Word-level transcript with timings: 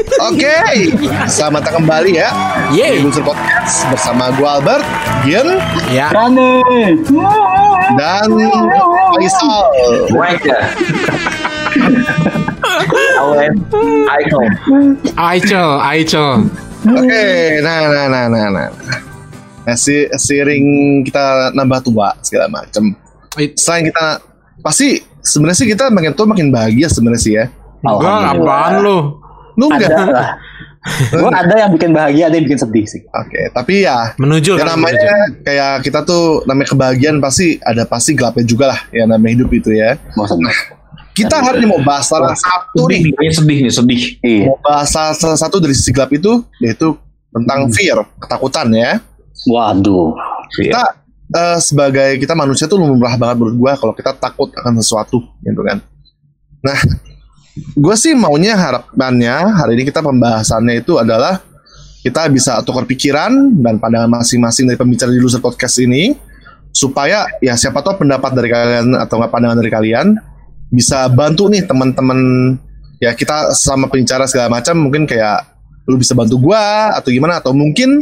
Oke, 0.00 0.56
selamat 1.28 1.60
datang 1.60 1.76
kembali 1.78 2.16
ya 2.16 2.32
Yeay. 2.72 2.96
di 2.96 3.04
Loser 3.04 3.20
Podcast 3.20 3.84
bersama 3.86 4.32
gue 4.32 4.48
Albert, 4.48 4.84
Gian, 5.22 5.60
Ya. 5.88 6.08
Rane. 6.08 6.64
dan 7.92 8.28
Faisal. 9.12 9.64
Wanker. 10.10 10.62
Awen. 13.20 13.52
Icon. 14.16 14.48
Aichel, 15.14 15.68
Aichel. 15.78 16.48
Oke, 16.80 17.24
nah, 17.60 17.78
nah, 17.84 18.06
nah, 18.08 18.24
nah, 18.26 18.46
nah. 18.48 18.68
Nah, 19.60 19.76
si, 19.76 20.08
seiring 20.08 20.64
kita 21.04 21.52
nambah 21.52 21.84
tua 21.84 22.16
segala 22.24 22.48
macem. 22.48 22.96
It- 23.36 23.60
Selain 23.60 23.84
kita 23.84 24.24
pasti 24.64 24.96
sebenarnya 25.20 25.58
sih 25.58 25.68
kita 25.68 25.92
makin 25.92 26.16
tua 26.16 26.24
makin 26.24 26.48
bahagia 26.48 26.88
sebenarnya 26.88 27.20
sih 27.20 27.36
ya. 27.36 27.52
Gua 27.80 28.32
apaan 28.32 28.80
lu? 28.80 29.19
Lu 29.60 29.68
Ada 29.68 29.84
enggak? 29.84 30.08
lah. 30.08 30.30
Gue 31.12 31.28
ada 31.28 31.54
yang 31.60 31.76
bikin 31.76 31.92
bahagia, 31.92 32.32
ada 32.32 32.40
yang 32.40 32.48
bikin 32.48 32.56
sedih 32.56 32.88
sih. 32.88 33.04
Oke, 33.12 33.52
tapi 33.52 33.84
ya 33.84 34.16
Menuju 34.16 34.56
ya 34.56 34.64
kan? 34.64 34.80
namanya 34.80 35.12
kayak 35.44 35.84
kita 35.84 36.00
tuh 36.08 36.40
namanya 36.48 36.72
kebahagiaan 36.72 37.20
pasti 37.20 37.60
ada 37.60 37.84
pasti 37.84 38.16
gelapnya 38.16 38.48
juga 38.48 38.72
lah 38.72 38.80
ya 38.88 39.04
namanya 39.04 39.44
hidup 39.44 39.52
itu 39.52 39.76
ya. 39.76 40.00
Maksudnya. 40.16 40.48
Kita 41.12 41.36
hari 41.36 41.60
ini 41.60 41.68
mau 41.68 41.84
bahas 41.84 42.08
salah 42.08 42.32
satu 42.32 42.88
Sedih 42.88 43.12
nih, 43.12 43.12
ini 43.12 43.32
sedih 43.34 43.58
nih, 43.60 43.72
sedih. 43.76 44.02
Iya. 44.24 44.44
mau 44.48 44.56
bahas 44.64 44.88
salah, 44.88 45.12
salah 45.12 45.36
satu 45.36 45.60
dari 45.60 45.76
sisi 45.76 45.92
gelap 45.92 46.08
itu 46.16 46.40
yaitu 46.64 46.96
tentang 47.28 47.68
fear, 47.76 48.00
ketakutan 48.16 48.72
ya. 48.72 49.04
Waduh. 49.52 50.16
Kita 50.56 50.96
eh, 51.36 51.58
sebagai 51.60 52.16
kita 52.16 52.32
manusia 52.32 52.64
tuh 52.64 52.80
lumrah 52.80 53.20
banget 53.20 53.36
menurut 53.36 53.56
gua 53.60 53.72
kalau 53.76 53.92
kita 53.92 54.16
takut 54.16 54.48
akan 54.56 54.80
sesuatu 54.80 55.20
gitu 55.44 55.60
kan. 55.60 55.76
Nah, 56.64 56.78
gue 57.56 57.94
sih 57.98 58.14
maunya 58.14 58.54
harapannya 58.54 59.34
hari 59.58 59.80
ini 59.80 59.84
kita 59.90 60.00
pembahasannya 60.00 60.86
itu 60.86 60.96
adalah 61.00 61.42
kita 62.00 62.30
bisa 62.32 62.56
tukar 62.64 62.88
pikiran 62.88 63.60
dan 63.60 63.76
pandangan 63.76 64.22
masing-masing 64.22 64.70
dari 64.70 64.78
pembicara 64.78 65.12
di 65.12 65.20
Loser 65.20 65.42
Podcast 65.42 65.76
ini 65.82 66.16
supaya 66.70 67.26
ya 67.42 67.58
siapa 67.58 67.82
tahu 67.82 68.06
pendapat 68.06 68.30
dari 68.32 68.48
kalian 68.48 68.94
atau 68.96 69.18
nggak 69.20 69.32
pandangan 69.34 69.58
dari 69.58 69.70
kalian 69.70 70.06
bisa 70.70 71.10
bantu 71.10 71.50
nih 71.50 71.66
teman-teman 71.66 72.54
ya 73.02 73.10
kita 73.12 73.50
sama 73.52 73.90
penbicara 73.90 74.24
segala 74.30 74.48
macam 74.48 74.78
mungkin 74.78 75.04
kayak 75.04 75.50
lu 75.90 75.98
bisa 75.98 76.14
bantu 76.14 76.38
gua 76.38 76.94
atau 76.94 77.10
gimana 77.10 77.42
atau 77.42 77.50
mungkin 77.50 77.98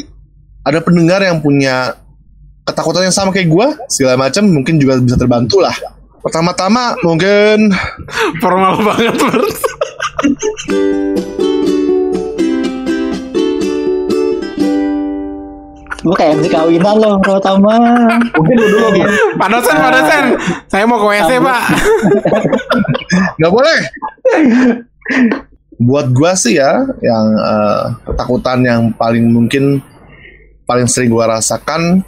ada 0.60 0.84
pendengar 0.84 1.24
yang 1.24 1.40
punya 1.40 1.96
ketakutan 2.68 3.08
yang 3.08 3.16
sama 3.16 3.32
kayak 3.32 3.48
gua 3.48 3.72
segala 3.88 4.20
macam 4.20 4.44
mungkin 4.44 4.76
juga 4.76 5.00
bisa 5.00 5.16
terbantu 5.16 5.64
lah 5.64 5.74
pertama-tama 6.28 6.92
mungkin 7.00 7.72
Formal 8.44 8.76
banget. 8.84 9.16
Gue 15.98 16.14
kayak 16.14 16.38
MC 16.38 16.46
kawinan 16.52 16.96
loh 17.00 17.16
pertama. 17.18 17.74
Mungkin 18.36 18.54
lu 18.54 18.66
dulu 18.70 18.88
gitu. 18.96 19.10
Pak 19.34 19.48
dosen, 19.50 19.76
Pak 19.76 19.92
dosen. 19.92 20.24
Saya 20.70 20.84
mau 20.86 21.00
ke 21.00 21.06
WC, 21.10 21.30
Pak. 21.42 21.62
nggak 23.38 23.52
boleh 23.52 23.78
buat 25.78 26.10
gua 26.10 26.34
sih 26.34 26.58
ya 26.58 26.84
yang 27.00 27.26
eh, 27.38 27.82
ketakutan 28.02 28.58
yang 28.66 28.82
paling 28.98 29.30
mungkin 29.30 29.78
paling 30.66 30.90
sering 30.90 31.08
gua 31.08 31.38
rasakan 31.38 32.02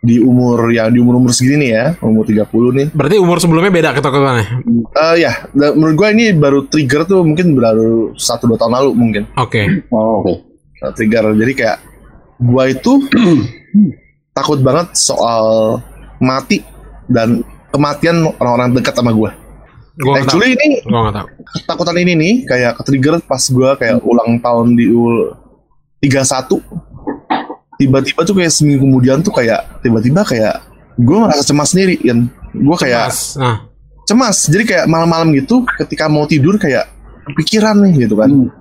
di 0.00 0.16
umur 0.16 0.68
yang 0.68 0.88
di 0.88 0.96
umur 0.96 1.16
umur 1.16 1.28
segini 1.30 1.60
nih 1.60 1.70
ya 1.70 1.84
umur 2.00 2.24
30 2.24 2.48
nih 2.72 2.86
Berarti 2.90 3.16
umur 3.16 3.36
sebelumnya 3.36 3.68
beda 3.68 3.90
ketakutannya. 3.92 4.64
Eh 4.90 5.14
ya 5.18 5.32
menurut 5.52 5.94
gua 5.94 6.08
ini 6.08 6.32
baru 6.32 6.64
trigger 6.64 7.04
tuh 7.04 7.20
mungkin 7.20 7.52
baru 7.52 8.12
satu 8.14 8.46
dua 8.46 8.56
tahun 8.56 8.74
lalu 8.74 8.90
mungkin 8.92 9.22
Oke. 9.34 9.84
Oh, 9.88 10.24
oke. 10.24 10.34
Nah, 10.80 10.90
trigger 10.90 11.36
jadi 11.36 11.52
kayak 11.52 11.78
gua 12.38 12.64
itu 12.66 12.92
takut 14.32 14.58
banget 14.58 14.94
soal 14.94 15.76
mati 16.16 16.64
dan 17.04 17.42
kematian 17.68 18.24
orang-orang 18.34 18.72
dekat 18.72 18.94
sama 18.94 19.12
gua 19.12 19.36
Gua 19.96 20.16
nggak 20.16 20.24
tahu. 20.24 20.40
actually 20.40 20.50
ini 20.56 20.68
Gua 20.82 21.00
nggak 21.02 21.16
tahu. 21.18 21.28
ketakutan 21.54 21.96
ini 21.98 22.12
nih 22.14 22.34
kayak 22.46 22.72
ke-trigger 22.74 23.20
pas 23.20 23.42
gua 23.50 23.76
kayak 23.76 24.00
ulang 24.00 24.40
tahun 24.40 24.72
di 24.72 24.88
ul 24.88 25.36
31 26.00 26.56
tiba-tiba 27.80 28.20
tuh 28.22 28.34
kayak 28.36 28.52
seminggu 28.52 28.84
kemudian 28.84 29.24
tuh 29.24 29.32
kayak 29.32 29.80
tiba-tiba 29.80 30.20
kayak 30.22 30.60
gua 31.00 31.26
merasa 31.26 31.40
cemas 31.40 31.72
sendiri 31.72 31.96
kan 31.96 32.28
gua 32.52 32.76
kayak 32.76 33.08
Mas, 33.08 33.40
nah. 33.40 33.56
cemas 34.04 34.36
jadi 34.44 34.64
kayak 34.68 34.84
malam-malam 34.84 35.32
gitu 35.32 35.64
ketika 35.80 36.12
mau 36.12 36.28
tidur 36.28 36.60
kayak 36.60 36.84
pikiran 37.32 37.80
nih 37.80 38.04
gitu 38.04 38.20
kan 38.20 38.28
Hmm. 38.28 38.52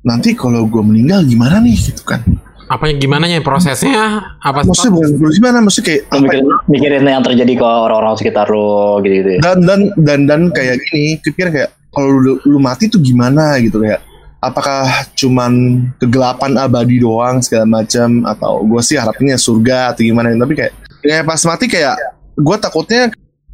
nanti 0.00 0.38
kalau 0.38 0.62
gua 0.64 0.86
meninggal 0.86 1.26
gimana 1.26 1.58
nih 1.58 1.74
gitu 1.74 2.06
kan 2.06 2.22
Apanya 2.66 2.98
gimana 2.98 3.30
ya 3.30 3.38
prosesnya? 3.46 4.26
Apa 4.42 4.66
maksudnya 4.66 4.98
bukan 4.98 5.30
gimana 5.30 5.62
maksudnya 5.62 5.86
kayak 5.86 6.02
apa 6.10 6.18
mikirin, 6.18 6.46
mikirin 6.66 7.04
yang 7.06 7.22
terjadi 7.22 7.52
ke 7.54 7.62
orang-orang 7.62 8.18
sekitar 8.18 8.46
lo 8.50 8.98
gitu-gitu 9.06 9.38
ya. 9.38 9.40
dan 9.46 9.58
dan 9.62 9.80
dan 9.94 10.20
dan 10.26 10.40
kayak 10.50 10.82
gini 10.82 11.22
kepikiran 11.22 11.54
kayak 11.54 11.70
kalau 11.94 12.10
lu, 12.10 12.32
lu 12.42 12.58
mati 12.58 12.90
tuh 12.90 12.98
gimana 12.98 13.54
gitu 13.62 13.78
kayak 13.78 14.02
apakah 14.40 15.06
cuman 15.16 15.84
kegelapan 16.00 16.52
abadi 16.60 17.00
doang 17.00 17.40
segala 17.40 17.66
macam? 17.66 18.24
Atau 18.28 18.64
gue 18.66 18.82
sih 18.84 18.96
harapnya 18.96 19.36
surga 19.40 19.92
atau 19.94 20.02
gimana 20.04 20.32
tapi 20.36 20.54
kayak 20.54 20.72
kayak 21.02 21.24
pas 21.24 21.40
mati 21.46 21.66
kayak 21.70 21.96
gue 22.36 22.56
takutnya 22.60 23.02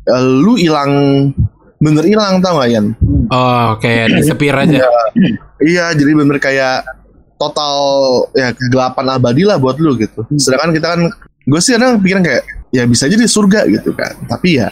eh, 0.09 0.23
lu 0.23 0.59
hilang 0.59 0.93
bener 1.83 2.05
hilang 2.07 2.39
tau 2.39 2.63
gak 2.63 2.71
Yan? 2.71 2.87
Oh, 3.33 3.75
kayak 3.83 4.23
disepir 4.23 4.55
aja. 4.55 4.87
iya. 5.59 5.91
Jadi 5.91 6.13
bener 6.15 6.39
kayak 6.39 6.87
total 7.41 7.75
ya 8.39 8.55
kegelapan 8.55 9.19
abadi 9.19 9.43
lah 9.43 9.59
buat 9.59 9.75
lu 9.83 9.99
gitu. 9.99 10.23
Sedangkan 10.39 10.71
kita 10.71 10.87
kan 10.95 11.01
gue 11.43 11.61
sih 11.61 11.75
kadang 11.75 11.99
pikiran 11.99 12.23
kayak 12.23 12.43
ya 12.71 12.87
bisa 12.87 13.11
aja 13.11 13.19
di 13.19 13.27
surga 13.27 13.67
gitu 13.67 13.91
kan. 13.99 14.15
Tapi 14.31 14.63
ya 14.63 14.71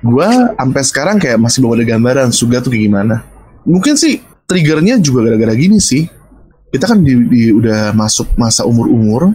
gue 0.00 0.28
sampai 0.56 0.82
sekarang 0.84 1.16
kayak 1.16 1.40
masih 1.40 1.64
belum 1.64 1.80
ada 1.80 1.84
gambaran 1.96 2.28
surga 2.28 2.60
tuh 2.60 2.70
kayak 2.76 2.84
gimana. 2.92 3.16
Mungkin 3.64 3.96
sih 3.96 4.20
triggernya 4.50 4.98
juga 4.98 5.30
gara-gara 5.30 5.54
gini 5.54 5.78
sih. 5.78 6.02
Kita 6.70 6.90
kan 6.90 6.98
di, 7.02 7.14
di- 7.30 7.54
udah 7.54 7.94
masuk 7.94 8.34
masa 8.34 8.66
umur-umur 8.66 9.30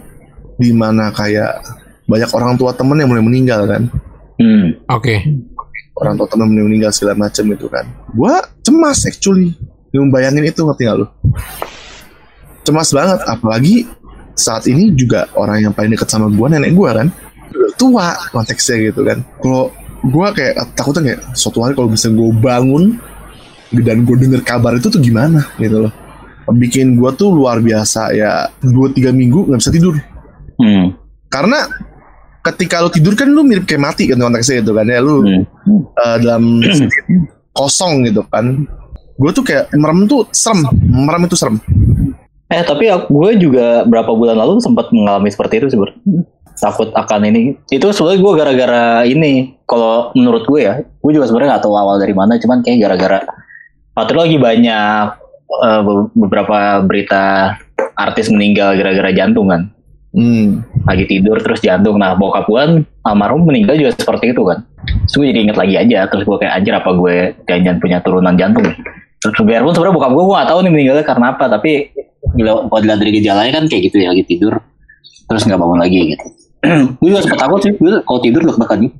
di 0.56 0.72
mana 0.72 1.08
kayak 1.08 1.64
banyak 2.04 2.28
orang 2.32 2.56
tua 2.56 2.76
temen 2.76 3.00
yang 3.00 3.08
mulai 3.08 3.24
meninggal 3.24 3.64
kan. 3.64 3.82
Hmm. 4.36 4.76
Oke. 4.92 5.16
orang 5.96 6.12
tua 6.20 6.28
temen 6.28 6.52
mulai 6.52 6.68
meninggal 6.68 6.92
segala 6.92 7.16
macam 7.16 7.44
gitu 7.48 7.72
kan. 7.72 7.88
Gue 8.12 8.34
cemas 8.60 9.00
actually. 9.08 9.56
Bayangin 10.12 10.44
itu 10.44 10.60
ngerti 10.60 10.84
gak 10.84 10.96
lu? 11.00 11.08
Cemas 12.68 12.92
banget 12.92 13.16
apalagi 13.24 13.88
saat 14.36 14.68
ini 14.68 14.92
juga 14.92 15.24
orang 15.32 15.64
yang 15.64 15.72
paling 15.72 15.96
dekat 15.96 16.04
sama 16.12 16.28
gue 16.28 16.46
nenek 16.52 16.76
gue 16.76 16.90
kan. 16.92 17.08
Udah 17.48 17.72
tua 17.80 18.06
konteksnya 18.28 18.92
gitu 18.92 19.08
kan. 19.08 19.24
Kalau 19.40 19.72
gue 20.04 20.26
kayak 20.36 20.76
takutnya 20.76 21.02
kayak 21.16 21.20
suatu 21.32 21.64
hari 21.64 21.72
kalau 21.72 21.88
bisa 21.88 22.12
gue 22.12 22.30
bangun 22.36 23.00
dan 23.82 24.04
gue 24.04 24.16
denger 24.16 24.40
kabar 24.40 24.76
itu 24.76 24.86
tuh 24.86 25.00
gimana 25.00 25.44
gitu 25.56 25.88
loh 25.88 25.92
bikin 26.46 26.94
gue 26.94 27.10
tuh 27.12 27.34
luar 27.34 27.58
biasa 27.58 28.14
ya 28.14 28.46
dua 28.62 28.88
tiga 28.88 29.10
minggu 29.10 29.48
nggak 29.48 29.60
bisa 29.60 29.72
tidur 29.72 29.96
Hmm. 30.56 30.96
karena 31.28 31.68
ketika 32.40 32.80
lu 32.80 32.88
tidur 32.88 33.12
kan 33.12 33.28
lu 33.28 33.44
mirip 33.44 33.68
kayak 33.68 33.82
mati 33.82 34.08
kan 34.08 34.16
konteksnya 34.16 34.64
gitu 34.64 34.72
kan 34.72 34.86
ya 34.86 35.04
lu 35.04 35.20
Hmm. 35.20 35.44
eh, 35.92 36.16
dalam 36.22 36.64
kosong 37.58 38.06
gitu 38.06 38.24
kan 38.24 38.64
gue 39.16 39.30
tuh 39.32 39.42
kayak 39.42 39.68
merem 39.74 40.04
tuh 40.04 40.24
serem 40.30 40.64
merem 40.86 41.24
itu 41.24 41.36
serem 41.36 41.60
Eh 42.46 42.62
tapi 42.62 42.86
gue 42.86 43.30
juga 43.42 43.82
berapa 43.82 44.06
bulan 44.06 44.38
lalu 44.38 44.62
sempat 44.62 44.94
mengalami 44.94 45.26
seperti 45.26 45.58
itu 45.58 45.66
sih 45.66 45.74
Bro. 45.74 45.90
Takut 46.54 46.94
akan 46.94 47.26
ini. 47.26 47.58
Itu 47.66 47.90
sebenarnya 47.90 48.22
gue 48.22 48.32
gara-gara 48.38 48.84
ini. 49.02 49.58
Kalau 49.66 50.14
menurut 50.14 50.46
gue 50.46 50.62
ya, 50.62 50.78
gue 50.78 51.10
juga 51.10 51.26
sebenarnya 51.26 51.58
nggak 51.58 51.64
tahu 51.66 51.74
awal 51.74 51.98
dari 51.98 52.14
mana. 52.14 52.38
Cuman 52.38 52.62
kayak 52.62 52.86
gara-gara 52.86 53.18
waktu 53.96 54.12
itu 54.12 54.20
lagi 54.20 54.36
banyak 54.36 55.04
be- 55.82 56.10
beberapa 56.12 56.84
berita 56.84 57.56
artis 57.96 58.28
meninggal 58.28 58.76
gara-gara 58.76 59.10
jantung 59.16 59.48
kan. 59.48 59.72
hmm. 60.12 60.64
Lagi 60.84 61.08
tidur 61.08 61.40
terus 61.40 61.64
jantung. 61.64 61.96
Nah 61.96 62.12
bokap 62.14 62.44
gue 62.46 62.84
almarhum 63.02 63.48
meninggal 63.48 63.80
juga 63.80 63.96
seperti 63.96 64.36
itu 64.36 64.44
kan. 64.44 64.68
Terus 65.08 65.14
gue 65.16 65.26
jadi 65.32 65.40
inget 65.48 65.56
lagi 65.56 65.74
aja. 65.80 65.98
Terus 66.12 66.28
gue 66.28 66.36
kayak 66.36 66.52
anjir 66.60 66.74
apa 66.76 66.90
gue 66.92 67.14
jangan 67.48 67.76
punya 67.80 67.98
turunan 68.04 68.36
jantung. 68.36 68.68
Terus 69.24 69.40
biarpun 69.42 69.72
sebenarnya 69.72 69.96
bokap 69.96 70.12
gue 70.12 70.24
gue 70.28 70.36
gak 70.36 70.48
tahu 70.52 70.58
nih 70.60 70.72
meninggalnya 70.72 71.04
karena 71.08 71.26
apa. 71.32 71.44
Tapi 71.48 71.70
kalau 72.36 72.80
dilihat 72.84 73.00
dari 73.00 73.12
gejalanya 73.16 73.52
kan 73.56 73.64
kayak 73.66 73.82
gitu 73.88 73.96
ya 74.04 74.12
lagi 74.12 74.24
tidur 74.28 74.60
terus 75.26 75.42
nggak 75.42 75.58
bangun 75.58 75.80
lagi 75.82 75.98
gitu. 76.14 76.26
gue 77.00 77.08
juga 77.08 77.20
sempat 77.24 77.38
takut 77.48 77.60
sih. 77.64 77.72
Gue 77.74 77.92
kalau 78.04 78.20
tidur 78.20 78.42
deg-degan 78.44 78.78
gitu. 78.92 78.96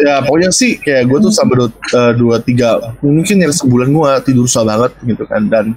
Ya 0.00 0.24
pokoknya 0.24 0.50
sih 0.52 0.80
kayak 0.80 1.08
gue 1.08 1.18
tuh 1.28 1.32
sampai 1.32 1.54
dua, 1.60 1.68
eh, 1.70 2.12
dua 2.16 2.36
tiga 2.40 2.80
mungkin 3.04 3.36
ya 3.42 3.48
sebulan 3.52 3.88
gue 3.92 4.10
tidur 4.24 4.44
susah 4.48 4.64
banget 4.64 4.92
gitu 5.04 5.24
kan. 5.28 5.42
Dan 5.48 5.76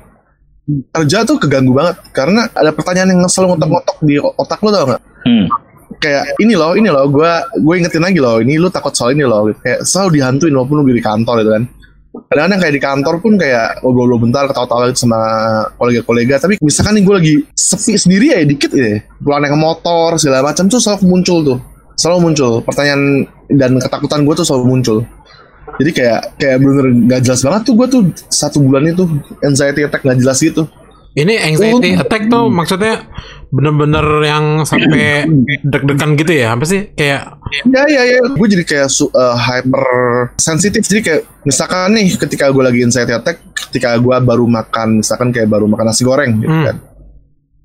kerja 0.93 1.25
tuh 1.25 1.41
keganggu 1.41 1.73
banget 1.73 1.97
karena 2.13 2.45
ada 2.53 2.69
pertanyaan 2.69 3.17
yang 3.17 3.21
selalu 3.25 3.57
ngotok-ngotok 3.57 3.97
di 4.05 4.15
otak 4.21 4.59
lu 4.61 4.69
tau 4.69 4.85
gak 4.85 5.01
Hmm. 5.19 5.51
kayak 5.99 6.39
ini 6.39 6.55
loh 6.55 6.79
ini 6.79 6.87
loh 6.87 7.03
gue 7.11 7.31
gue 7.59 7.73
ingetin 7.75 7.99
lagi 7.99 8.23
loh 8.23 8.39
ini 8.39 8.55
lu 8.55 8.71
takut 8.71 8.95
soal 8.95 9.11
ini 9.11 9.27
loh. 9.27 9.51
Kayak 9.59 9.83
selalu 9.83 10.15
dihantuin 10.15 10.53
walaupun 10.55 10.79
lu 10.79 10.95
di 10.95 11.03
kantor 11.03 11.43
gitu 11.43 11.51
kan. 11.59 11.63
Kadang-kadang 12.09 12.59
kayak 12.63 12.73
di 12.73 12.81
kantor 12.81 13.15
pun 13.19 13.33
kayak 13.35 13.83
ngobrol 13.83 14.17
bentar 14.17 14.47
ketawa-tawa 14.47 14.89
gitu 14.89 15.05
sama 15.05 15.19
kolega-kolega. 15.75 16.39
Tapi 16.39 16.55
misalkan 16.63 16.97
nih 16.97 17.03
gue 17.03 17.15
lagi 17.19 17.33
sepi 17.51 17.99
sendiri 17.99 18.25
ya 18.31 18.39
dikit 18.47 18.71
ya 18.71 19.03
pulang 19.19 19.43
naik 19.43 19.59
motor 19.59 20.15
segala 20.15 20.49
macam 20.49 20.71
tuh 20.71 20.79
selalu 20.79 21.03
muncul 21.03 21.37
tuh 21.43 21.59
selalu 21.99 22.19
muncul 22.25 22.63
pertanyaan 22.63 23.27
dan 23.51 23.75
ketakutan 23.77 24.23
gue 24.23 24.33
tuh 24.33 24.45
selalu 24.45 24.65
muncul 24.69 24.97
jadi 25.75 25.91
kayak 25.91 26.21
kayak 26.35 26.57
bener 26.57 26.85
gak 27.07 27.21
jelas 27.21 27.41
banget 27.41 27.61
tuh 27.61 27.73
gue 27.75 27.87
tuh 27.87 28.01
satu 28.25 28.57
bulan 28.59 28.87
itu 28.87 29.03
anxiety 29.41 29.83
attack 29.83 30.01
gak 30.01 30.17
jelas 30.17 30.39
gitu 30.39 30.63
Ini 31.09 31.41
anxiety 31.41 31.97
attack 31.97 32.29
tuh 32.29 32.47
maksudnya 32.47 33.01
bener-bener 33.49 34.05
yang 34.21 34.61
sampai 34.61 35.25
deg-degan 35.65 36.13
gitu 36.13 36.31
ya? 36.31 36.53
Apa 36.53 36.63
sih? 36.63 36.93
Kayak 36.93 37.33
Ya 37.65 37.81
ya 37.89 38.01
ya, 38.07 38.21
gue 38.29 38.47
jadi 38.47 38.61
kayak 38.61 38.87
su- 38.87 39.09
uh, 39.09 39.33
hyper 39.33 39.83
sensitif. 40.37 40.85
Jadi 40.85 41.01
kayak 41.01 41.21
misalkan 41.43 41.97
nih 41.97 42.13
ketika 42.13 42.53
gue 42.53 42.61
lagi 42.61 42.85
anxiety 42.85 43.09
attack, 43.09 43.41
ketika 43.57 43.97
gue 43.97 44.15
baru 44.21 44.45
makan, 44.45 45.01
misalkan 45.01 45.33
kayak 45.33 45.49
baru 45.49 45.65
makan 45.65 45.85
nasi 45.89 46.05
goreng 46.05 46.37
gitu 46.37 46.53
Hmm. 46.53 46.65
kan. 46.69 46.77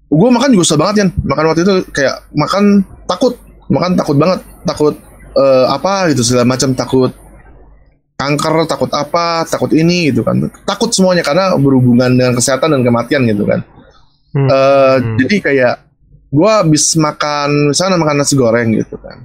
Gue 0.08 0.28
makan 0.32 0.48
juga 0.50 0.64
susah 0.64 0.78
banget 0.80 0.94
ya. 0.96 1.06
Makan 1.12 1.44
waktu 1.44 1.60
itu 1.62 1.74
kayak 1.92 2.14
makan 2.32 2.64
takut, 3.04 3.36
makan 3.70 3.96
takut 3.96 4.16
banget, 4.16 4.40
takut 4.64 4.94
uh, 5.36 5.66
apa 5.72 6.12
gitu 6.12 6.22
segala 6.24 6.44
macam 6.48 6.72
takut 6.76 7.12
kanker, 8.14 8.54
takut 8.70 8.90
apa, 8.94 9.44
takut 9.44 9.70
ini 9.74 10.10
gitu 10.14 10.22
kan. 10.22 10.38
Takut 10.64 10.90
semuanya 10.94 11.26
karena 11.26 11.52
berhubungan 11.58 12.14
dengan 12.14 12.32
kesehatan 12.38 12.72
dan 12.72 12.80
kematian 12.86 13.26
gitu 13.28 13.44
kan. 13.44 13.60
Hmm. 14.34 14.48
Eh, 14.50 14.96
Hmm. 14.98 15.16
Jadi 15.22 15.36
kayak 15.42 15.74
gue 16.34 16.50
habis 16.50 16.98
makan 16.98 17.70
misalnya 17.70 17.98
makan 17.98 18.16
nasi 18.18 18.34
goreng 18.34 18.74
gitu 18.74 18.98
kan. 18.98 19.22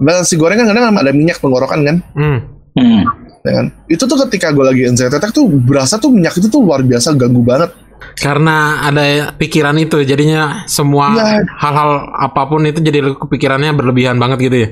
Nasi 0.00 0.36
goreng 0.36 0.60
kan 0.60 0.68
kadang 0.72 0.92
ada 0.92 1.12
minyak 1.12 1.40
tenggorokan 1.40 1.80
kan, 1.84 1.96
hmm. 2.16 2.38
Hmm. 2.76 3.02
ya 3.44 3.52
kan? 3.60 3.66
Itu 3.88 4.04
tuh 4.04 4.20
ketika 4.28 4.52
gue 4.52 4.64
lagi 4.64 4.82
anxiety 4.88 5.16
attack 5.16 5.32
tuh 5.32 5.48
berasa 5.48 5.96
tuh 5.96 6.12
minyak 6.12 6.36
itu 6.36 6.48
tuh 6.52 6.60
luar 6.64 6.84
biasa 6.84 7.16
ganggu 7.16 7.40
banget. 7.40 7.72
Karena 8.16 8.56
ada 8.82 9.04
pikiran 9.32 9.76
itu 9.76 10.00
jadinya 10.02 10.64
semua 10.64 11.12
Iya. 11.12 11.44
hal-hal 11.56 11.90
apa 12.12 12.42
pun 12.46 12.64
itu 12.64 12.80
jadi 12.80 13.02
kepikirannya 13.12 13.72
berlebihan 13.72 14.16
banget 14.16 14.38
gitu 14.46 14.56
ya. 14.56 14.68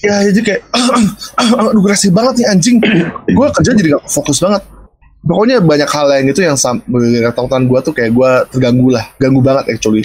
Ya 0.00 0.14
jadi 0.32 0.40
kayak 0.40 0.60
aduh 1.40 1.76
agresif 1.76 2.10
banget 2.10 2.40
nih 2.40 2.46
anjing. 2.48 2.76
gue 3.36 3.46
kerja 3.52 3.70
jadi 3.70 3.88
gak 3.94 4.04
fokus 4.06 4.40
banget. 4.40 4.62
Pokoknya 5.20 5.60
banyak 5.60 5.84
hal 5.86 6.06
lain 6.08 6.26
itu 6.32 6.40
yang 6.40 6.56
sam- 6.56 6.80
ketakutan 6.88 7.68
gue 7.68 7.78
tuh 7.84 7.92
kayak 7.92 8.10
gue 8.10 8.30
terganggu 8.50 8.88
lah, 8.88 9.04
ganggu 9.20 9.44
banget 9.44 9.76
actually. 9.76 10.00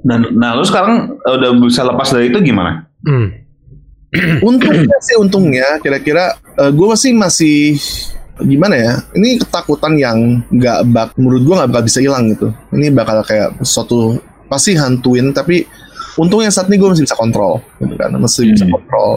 Dan 0.00 0.38
nah 0.38 0.54
lu 0.54 0.62
sekarang 0.62 1.18
eh, 1.18 1.34
udah 1.34 1.50
bisa 1.58 1.82
lepas 1.82 2.08
dari 2.08 2.30
itu 2.30 2.38
gimana? 2.38 2.86
Hmm. 3.02 3.34
Untungnya 4.46 4.98
sih 5.02 5.14
untungnya 5.14 5.78
kira-kira 5.78 6.34
gue 6.58 6.86
masih 6.86 7.14
masih 7.14 7.58
gimana 8.42 8.74
ya? 8.76 8.92
Ini 9.12 9.40
ketakutan 9.40 9.96
yang 9.96 10.44
nggak 10.48 10.78
bak 10.90 11.08
menurut 11.16 11.42
gue 11.42 11.54
nggak 11.56 11.70
bakal 11.70 11.84
bisa 11.84 11.98
hilang 12.00 12.30
gitu. 12.30 12.48
Ini 12.72 12.92
bakal 12.92 13.22
kayak 13.24 13.60
suatu 13.62 14.18
pasti 14.46 14.74
hantuin 14.74 15.30
tapi 15.30 15.62
untungnya 16.18 16.50
saat 16.50 16.66
ini 16.68 16.76
gue 16.76 16.90
masih 16.90 17.06
bisa 17.06 17.14
kontrol 17.14 17.62
gitu 17.78 17.94
kan 17.94 18.10
masih 18.18 18.50
bisa 18.50 18.66
Hmm. 18.66 18.74
kontrol. 18.74 19.10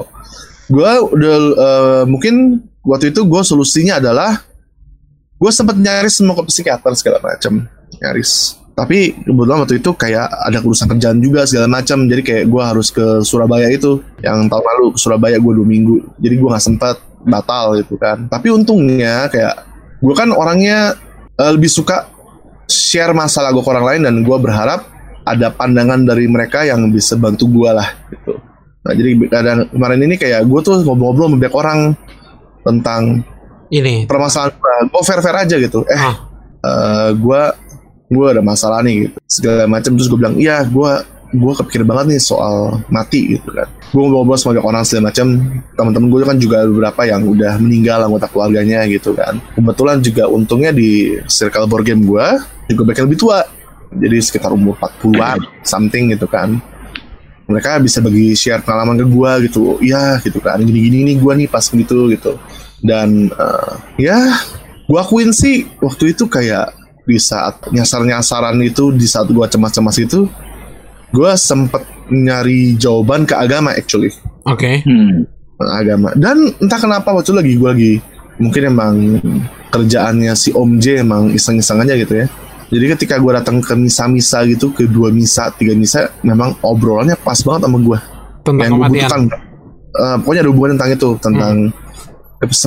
Gue 0.70 0.92
udah 1.14 1.36
eh, 1.54 2.04
mungkin 2.08 2.64
waktu 2.84 3.12
itu 3.12 3.24
gue 3.26 3.42
solusinya 3.42 4.00
adalah 4.00 4.40
gue 5.38 5.52
sempat 5.52 5.76
nyaris 5.76 6.24
mau 6.24 6.38
ke 6.40 6.48
psikiater 6.48 6.96
segala 6.96 7.20
macam 7.20 7.68
nyaris 8.00 8.56
tapi 8.74 9.14
kebetulan 9.22 9.62
waktu 9.62 9.78
itu 9.78 9.92
kayak 9.94 10.26
ada 10.34 10.58
urusan 10.66 10.90
kerjaan 10.90 11.22
juga 11.22 11.46
segala 11.46 11.70
macam 11.70 12.10
jadi 12.10 12.22
kayak 12.26 12.46
gue 12.50 12.64
harus 12.64 12.90
ke 12.90 13.22
Surabaya 13.22 13.70
itu 13.70 14.02
yang 14.26 14.50
tahun 14.50 14.64
lalu 14.66 14.86
ke 14.96 15.00
Surabaya 15.00 15.38
gue 15.38 15.54
dua 15.54 15.68
minggu 15.68 16.02
jadi 16.18 16.42
gue 16.42 16.50
nggak 16.50 16.64
sempat 16.64 16.96
batal 17.24 17.80
gitu 17.80 17.96
kan. 17.96 18.28
Tapi 18.28 18.48
untungnya 18.52 19.28
kayak 19.28 19.56
gue 20.00 20.16
kan 20.16 20.30
orangnya 20.32 20.94
eh, 21.36 21.52
lebih 21.52 21.72
suka 21.72 22.08
share 22.68 23.12
masalah 23.12 23.52
gue 23.52 23.64
ke 23.64 23.70
orang 23.72 23.86
lain 23.88 24.02
dan 24.08 24.16
gue 24.22 24.38
berharap 24.40 24.88
ada 25.24 25.52
pandangan 25.56 26.04
dari 26.04 26.28
mereka 26.28 26.68
yang 26.68 26.84
bisa 26.92 27.16
bantu 27.16 27.48
gue 27.48 27.70
lah 27.72 27.88
gitu. 28.12 28.36
Nah 28.84 28.92
jadi 28.92 29.10
kadang 29.32 29.60
kemarin 29.72 30.02
ini 30.04 30.16
kayak 30.20 30.44
gue 30.44 30.60
tuh 30.60 30.84
ngobrol-ngobrol 30.84 31.32
sama 31.32 31.38
banyak 31.40 31.56
orang 31.56 31.80
tentang 32.64 33.02
Ini. 33.72 34.06
permasalahan 34.06 34.52
gue 34.56 34.74
gue 34.92 35.02
fair-fair 35.08 35.38
aja 35.40 35.56
gitu. 35.56 35.88
Eh 35.88 35.96
Ah. 36.00 36.16
eh, 36.64 37.10
gue 37.16 37.42
gue 38.12 38.26
ada 38.28 38.44
masalah 38.44 38.84
nih 38.84 39.08
gitu. 39.08 39.18
Segala 39.26 39.64
macam. 39.66 39.92
Terus 39.96 40.08
gue 40.12 40.20
bilang 40.20 40.36
iya 40.36 40.60
gue 40.68 40.92
gue 41.34 41.54
kepikir 41.58 41.82
banget 41.82 42.14
nih 42.14 42.22
soal 42.22 42.78
mati 42.94 43.36
gitu 43.36 43.50
kan. 43.50 43.66
Gue 43.90 44.06
ngobrol 44.06 44.38
sama 44.38 44.62
orang 44.62 44.86
segala 44.86 45.10
macam 45.10 45.28
teman-teman 45.74 46.08
gue 46.14 46.20
kan 46.22 46.38
juga 46.38 46.58
beberapa 46.70 47.02
yang 47.10 47.26
udah 47.26 47.58
meninggal 47.58 48.06
anggota 48.06 48.30
keluarganya 48.30 48.86
gitu 48.86 49.18
kan. 49.18 49.42
Kebetulan 49.58 49.98
juga 50.06 50.30
untungnya 50.30 50.70
di 50.70 51.18
circle 51.26 51.66
board 51.66 51.90
game 51.90 52.06
gue 52.06 52.26
juga 52.70 52.94
yang 52.94 53.10
lebih 53.10 53.20
tua. 53.20 53.42
Jadi 53.94 54.18
sekitar 54.22 54.54
umur 54.54 54.78
40-an 54.78 55.42
something 55.66 56.14
gitu 56.14 56.30
kan. 56.30 56.62
Mereka 57.50 57.82
bisa 57.84 58.00
bagi 58.00 58.34
share 58.38 58.62
pengalaman 58.62 59.02
ke 59.02 59.06
gue 59.10 59.32
gitu. 59.50 59.62
Iya 59.82 60.22
gitu 60.22 60.38
kan. 60.38 60.62
Gini-gini 60.62 61.14
nih 61.14 61.16
gue 61.18 61.34
nih 61.44 61.48
pas 61.50 61.66
gitu 61.66 62.14
gitu. 62.14 62.38
Dan 62.82 63.34
eh, 63.34 63.74
ya 64.06 64.38
gue 64.86 65.00
akuin 65.02 65.34
sih 65.34 65.66
waktu 65.82 66.14
itu 66.14 66.30
kayak 66.30 66.84
di 67.04 67.20
saat 67.20 67.60
nyasar-nyasaran 67.68 68.56
itu 68.64 68.96
di 68.96 69.04
saat 69.04 69.28
gue 69.28 69.46
cemas-cemas 69.48 69.98
itu 70.00 70.24
gue 71.14 71.32
sempet 71.38 71.86
nyari 72.10 72.74
jawaban 72.76 73.30
ke 73.30 73.38
agama 73.38 73.78
actually. 73.78 74.10
Oke. 74.50 74.82
Hmm. 74.84 75.30
agama. 75.64 76.12
Dan 76.20 76.52
entah 76.60 76.76
kenapa 76.76 77.16
waktu 77.16 77.32
itu 77.32 77.34
lagi 77.40 77.54
gue 77.56 77.70
lagi 77.70 77.94
mungkin 78.36 78.62
emang 78.68 78.96
kerjaannya 79.72 80.34
si 80.36 80.52
Om 80.52 80.82
J 80.82 81.06
emang 81.06 81.32
iseng-iseng 81.32 81.80
aja 81.80 81.96
gitu 81.96 82.20
ya. 82.20 82.28
Jadi 82.74 82.86
ketika 82.98 83.16
gue 83.22 83.32
datang 83.32 83.62
ke 83.64 83.72
misa-misa 83.78 84.44
gitu 84.50 84.74
ke 84.76 84.90
dua 84.90 85.14
misa 85.14 85.54
tiga 85.56 85.78
misa 85.78 86.10
memang 86.26 86.58
obrolannya 86.66 87.16
pas 87.16 87.38
banget 87.46 87.70
sama 87.70 87.78
gue 87.80 88.00
Tentang 88.44 88.60
yang 88.60 88.74
gue 88.76 88.86
kematian. 88.90 89.08
butuhkan 89.08 89.22
Eh, 89.94 90.16
pokoknya 90.26 90.42
ada 90.42 90.50
hubungan 90.50 90.72
tentang 90.74 90.92
itu 90.98 91.10
tentang 91.22 91.56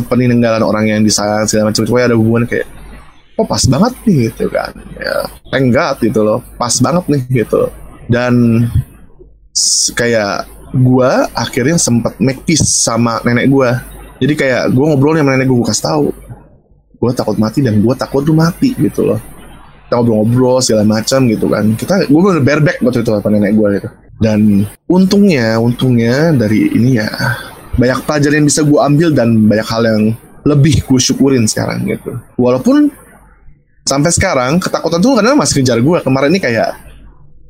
peninggalan 0.06 0.62
orang 0.62 0.84
yang 0.86 1.00
disayang 1.02 1.42
segala 1.44 1.74
macam. 1.74 1.82
Pokoknya 1.82 2.06
ada 2.14 2.16
hubungan 2.16 2.44
kayak 2.46 2.66
oh 3.36 3.44
pas 3.44 3.62
banget 3.66 3.92
nih? 4.06 4.16
Gitu 4.30 4.46
kan. 4.46 4.72
Ya 4.94 5.16
thank 5.50 5.74
God 5.74 5.96
gitu 5.98 6.20
loh. 6.22 6.38
Pas 6.54 6.72
banget 6.78 7.04
nih 7.10 7.22
gitu 7.42 7.66
dan 8.06 8.66
kayak 9.96 10.46
gua 10.76 11.30
akhirnya 11.32 11.80
sempat 11.80 12.18
make 12.20 12.42
peace 12.44 12.64
sama 12.66 13.22
nenek 13.24 13.46
gua. 13.48 13.80
Jadi 14.20 14.34
kayak 14.34 14.72
gua 14.72 14.92
ngobrol 14.92 15.16
sama 15.16 15.36
nenek 15.36 15.48
gua 15.48 15.58
gua 15.64 15.68
kasih 15.70 15.84
tahu 15.86 16.06
gua 16.96 17.10
takut 17.12 17.36
mati 17.36 17.60
dan 17.60 17.78
gua 17.84 17.94
takut 17.94 18.24
lu 18.24 18.34
mati 18.34 18.72
gitu 18.76 19.04
loh. 19.04 19.20
Kita 19.86 20.02
ngobrol-ngobrol 20.02 20.58
segala 20.58 20.82
macam 20.82 21.20
gitu 21.30 21.46
kan. 21.46 21.64
Kita 21.78 21.94
gua 22.10 22.20
bener 22.32 22.42
bareback 22.42 22.82
waktu 22.82 23.00
itu 23.04 23.10
sama 23.12 23.28
nenek 23.30 23.52
gua 23.54 23.68
gitu. 23.76 23.88
Dan 24.16 24.64
untungnya 24.88 25.60
untungnya 25.60 26.32
dari 26.32 26.72
ini 26.72 26.96
ya 26.96 27.08
banyak 27.76 28.08
pelajaran 28.08 28.40
yang 28.40 28.48
bisa 28.48 28.64
gue 28.64 28.80
ambil 28.80 29.08
dan 29.12 29.28
banyak 29.44 29.68
hal 29.68 29.82
yang 29.84 30.02
lebih 30.48 30.80
gue 30.88 31.00
syukurin 31.00 31.44
sekarang 31.44 31.84
gitu. 31.84 32.16
Walaupun 32.40 32.88
sampai 33.84 34.10
sekarang 34.10 34.56
ketakutan 34.56 34.98
tuh 35.04 35.20
kadang 35.20 35.36
masih 35.36 35.60
kejar 35.60 35.78
gue 35.84 35.98
kemarin 36.00 36.32
ini 36.32 36.40
kayak 36.40 36.85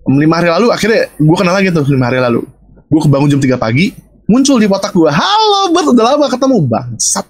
lima 0.06 0.38
hari 0.38 0.48
lalu 0.50 0.70
akhirnya 0.70 1.10
gue 1.14 1.36
kenal 1.36 1.54
lagi 1.54 1.68
tuh 1.70 1.86
lima 1.90 2.06
hari 2.06 2.18
lalu. 2.22 2.42
Gue 2.86 3.00
kebangun 3.02 3.26
jam 3.26 3.40
3 3.42 3.58
pagi 3.58 3.90
muncul 4.26 4.58
di 4.58 4.66
otak 4.66 4.94
gue 4.94 5.10
halo 5.10 5.74
Bert 5.74 5.90
udah 5.90 6.04
lama 6.14 6.26
ketemu. 6.30 6.56
Bangsat. 6.66 7.26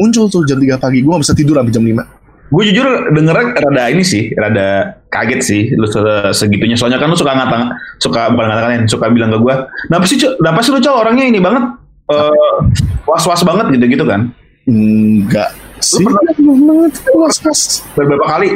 Muncul 0.00 0.32
tuh 0.32 0.42
jam 0.48 0.56
3 0.56 0.80
pagi 0.80 1.04
gue 1.04 1.12
gak 1.12 1.22
bisa 1.22 1.36
tidur 1.36 1.60
sampai 1.60 1.72
jam 1.72 1.84
5 1.84 2.52
Gue 2.54 2.62
jujur 2.70 2.86
dengernya 3.10 3.56
rada 3.56 3.84
ini 3.90 4.04
sih, 4.04 4.30
rada 4.36 5.00
kaget 5.10 5.40
sih 5.42 5.62
lu 5.74 5.88
se- 5.88 6.30
segitunya. 6.36 6.76
Soalnya 6.78 7.00
kan 7.02 7.10
lu 7.10 7.16
suka 7.18 7.34
ngatang, 7.34 7.72
suka 7.98 8.30
bukan 8.30 8.46
ngatakan, 8.46 8.84
suka 8.86 9.10
bilang 9.10 9.32
ke 9.32 9.38
gue, 9.42 9.54
kenapa 9.90 10.04
sih, 10.06 10.20
kenapa 10.20 10.60
sih 10.62 10.70
lu 10.70 10.78
cowok 10.78 10.98
orangnya 11.02 11.24
ini 11.24 11.40
banget, 11.40 11.64
eh, 12.14 12.58
was-was 13.08 13.42
banget 13.42 13.74
gitu-gitu 13.74 14.04
kan? 14.06 14.30
enggak 14.64 15.50
sih. 15.80 16.04
beberapa 17.96 18.26
kali. 18.26 18.48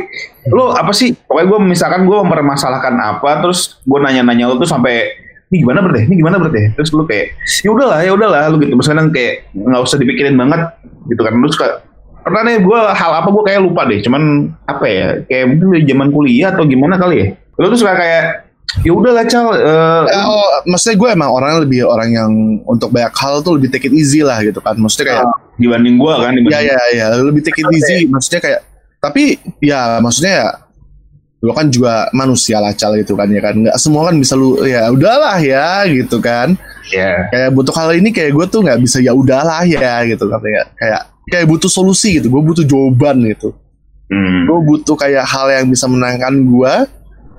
Lu 0.50 0.70
apa 0.70 0.92
sih? 0.94 1.14
Pokoknya 1.14 1.46
gue 1.50 1.58
misalkan 1.66 2.06
gue 2.06 2.16
mempermasalahkan 2.16 2.94
apa 2.98 3.42
terus 3.44 3.78
gue 3.82 3.98
nanya-nanya 3.98 4.50
lu 4.50 4.58
tuh 4.58 4.68
sampai 4.68 5.14
ini 5.48 5.64
gimana 5.64 5.80
berarti 5.80 6.04
ini 6.04 6.14
gimana 6.20 6.36
berarti 6.36 6.76
terus 6.76 6.92
lu 6.92 7.08
kayak 7.08 7.36
ya 7.64 7.70
udahlah 7.72 7.98
ya 8.04 8.10
udahlah. 8.14 8.40
Lu 8.52 8.56
gitu. 8.62 8.74
Misalnya 8.74 9.08
kayak 9.12 9.50
nggak 9.54 9.82
usah 9.84 9.96
dipikirin 10.00 10.34
banget 10.36 10.60
gitu 11.08 11.20
kan. 11.20 11.32
Lu 11.36 11.48
suka 11.52 11.84
pernah 12.24 12.42
nih 12.44 12.60
gue 12.60 12.80
hal 12.92 13.12
apa 13.12 13.28
gue 13.28 13.44
kayak 13.44 13.60
lupa 13.62 13.82
deh. 13.88 14.00
Cuman 14.00 14.52
apa 14.64 14.84
ya 14.88 15.06
kayak 15.26 15.44
mungkin 15.52 15.66
dari 15.74 15.84
zaman 15.84 16.08
kuliah 16.12 16.48
atau 16.54 16.64
gimana 16.64 16.96
kali 16.96 17.16
ya. 17.20 17.26
Lu 17.58 17.66
tuh 17.68 17.80
suka 17.80 17.94
kayak 17.98 18.47
ya 18.84 18.92
udahlah 18.92 19.24
cal 19.24 19.48
eh, 19.56 20.02
Eh, 20.12 20.24
oh, 20.28 20.48
maksudnya 20.68 20.96
gue 21.00 21.08
emang 21.16 21.30
orangnya 21.32 21.58
lebih 21.64 21.80
orang 21.88 22.10
yang 22.12 22.30
untuk 22.68 22.92
banyak 22.92 23.12
hal 23.16 23.40
tuh 23.40 23.56
lebih 23.56 23.72
take 23.72 23.88
it 23.88 23.94
easy 23.96 24.20
lah 24.20 24.38
gitu 24.44 24.60
kan. 24.60 24.76
Maksudnya 24.76 25.06
kayak 25.14 25.26
dibanding 25.56 25.96
gue 25.96 26.12
kan 26.12 26.32
dibanding 26.36 26.52
ya 26.52 26.76
ya 26.76 26.80
ya 26.92 27.06
lebih 27.16 27.42
take 27.42 27.60
it 27.64 27.68
easy. 27.72 28.04
Maksudnya 28.06 28.40
kayak 28.44 28.60
tapi 28.98 29.38
ya 29.64 30.02
maksudnya 30.02 30.32
ya 30.34 30.48
lo 31.38 31.54
kan 31.54 31.70
juga 31.70 32.10
manusia 32.10 32.58
lah 32.58 32.74
cal 32.74 32.92
gitu 32.98 33.16
kan 33.16 33.28
ya 33.32 33.40
kan. 33.40 33.54
Nggak 33.56 33.76
semua 33.80 34.12
kan 34.12 34.14
bisa 34.20 34.34
lu 34.36 34.60
ya 34.68 34.92
udahlah 34.92 35.38
ya 35.40 35.88
gitu 35.88 36.20
kan. 36.20 36.54
Ya. 36.92 37.28
Kayak 37.32 37.50
butuh 37.56 37.74
hal 37.74 37.90
ini 37.96 38.12
kayak 38.12 38.36
gue 38.36 38.46
tuh 38.52 38.60
nggak 38.64 38.78
bisa 38.84 39.00
ya 39.00 39.16
udahlah 39.16 39.64
ya 39.64 40.04
gitu 40.04 40.28
kan 40.28 40.40
ya. 40.44 40.62
Kayak 40.76 41.02
kayak 41.32 41.46
butuh 41.48 41.70
solusi 41.72 42.20
gitu. 42.20 42.28
Gue 42.28 42.42
butuh 42.44 42.64
jawaban 42.68 43.24
gitu. 43.32 43.56
Hmm. 44.08 44.48
gue 44.48 44.58
butuh 44.64 44.96
kayak 44.96 45.28
hal 45.28 45.52
yang 45.52 45.68
bisa 45.68 45.84
menenangkan 45.84 46.32
gue 46.48 46.74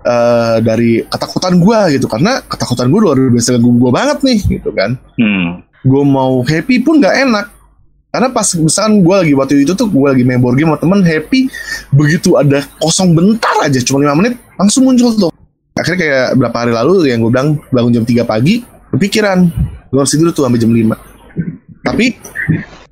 eh, 0.09 0.57
dari 0.65 1.05
ketakutan 1.05 1.61
gue 1.61 1.79
gitu. 1.93 2.09
Karena 2.09 2.41
ketakutan 2.41 2.89
gue 2.89 2.99
luar 2.99 3.17
biasa 3.29 3.61
ganggu 3.61 3.77
gue 3.77 3.91
banget 3.93 4.17
nih 4.25 4.39
gitu 4.57 4.69
kan. 4.73 4.97
Hmm. 5.15 5.61
gue 5.79 6.03
mau 6.03 6.43
happy 6.43 6.83
pun 6.83 6.99
nggak 6.99 7.15
enak. 7.29 7.45
Karena 8.09 8.27
pas 8.33 8.47
misalkan 8.57 9.05
gue 9.05 9.15
lagi 9.15 9.33
waktu 9.37 9.63
itu 9.63 9.77
tuh 9.77 9.87
gue 9.87 10.07
lagi 10.11 10.25
main 10.25 10.41
board 10.41 10.57
game 10.57 10.73
sama 10.73 10.81
temen 10.81 11.05
happy 11.05 11.45
begitu 11.93 12.35
ada 12.35 12.65
kosong 12.81 13.13
bentar 13.13 13.53
aja 13.63 13.79
cuma 13.85 14.01
lima 14.01 14.17
menit 14.17 14.33
langsung 14.57 14.89
muncul 14.89 15.13
tuh. 15.15 15.31
Akhirnya 15.77 15.99
kayak 16.01 16.27
berapa 16.35 16.57
hari 16.57 16.73
lalu 16.73 17.07
yang 17.07 17.23
gue 17.23 17.31
bilang 17.31 17.61
bangun 17.71 18.01
jam 18.01 18.03
3 18.03 18.27
pagi 18.27 18.59
kepikiran 18.91 19.39
gue 19.89 19.99
harus 19.99 20.11
tidur 20.13 20.33
tuh 20.33 20.45
sampai 20.45 20.61
jam 20.61 20.73
5 20.73 21.85
tapi 21.85 22.05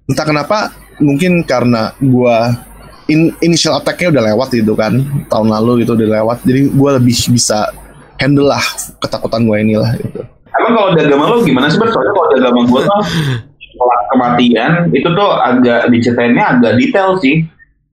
entah 0.07 0.25
kenapa 0.25 0.57
mungkin 0.97 1.45
karena 1.45 1.93
gue 1.99 2.37
in, 3.07 3.35
initial 3.43 3.75
attack-nya 3.79 4.11
udah 4.13 4.23
lewat 4.33 4.49
gitu 4.55 4.73
kan 4.75 4.99
tahun 5.31 5.47
lalu 5.51 5.83
gitu 5.83 5.95
udah 5.95 6.09
lewat 6.21 6.37
jadi 6.43 6.71
gue 6.71 6.89
lebih 7.01 7.15
bisa 7.31 7.71
handle 8.19 8.47
lah 8.47 8.63
ketakutan 8.99 9.43
gue 9.47 9.57
inilah 9.59 9.91
gitu 9.99 10.21
Emang 10.57 10.73
kalau 10.73 10.89
di 10.97 11.01
agama 11.05 11.23
lo 11.29 11.37
gimana 11.45 11.69
sih? 11.69 11.77
Soalnya 11.77 12.13
kalau 12.17 12.27
di 12.33 12.37
agama 12.41 12.59
gue 12.65 12.81
tuh 12.81 13.01
setelah 13.61 13.99
kematian 14.09 14.71
itu 14.89 15.09
tuh 15.13 15.29
agak 15.37 15.81
diceritainnya 15.93 16.43
agak 16.57 16.81
detail 16.81 17.13
sih. 17.21 17.45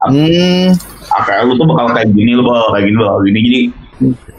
hmm 0.05 0.73
kayak 1.15 1.49
lu 1.49 1.57
tuh 1.57 1.65
bakal 1.69 1.95
kayak 1.97 2.13
gini, 2.13 2.37
lu 2.37 2.45
bakal 2.45 2.75
kayak 2.77 2.85
gini, 2.91 2.97
bakal 3.01 3.19
gini. 3.25 3.39
Jadi 3.41 3.61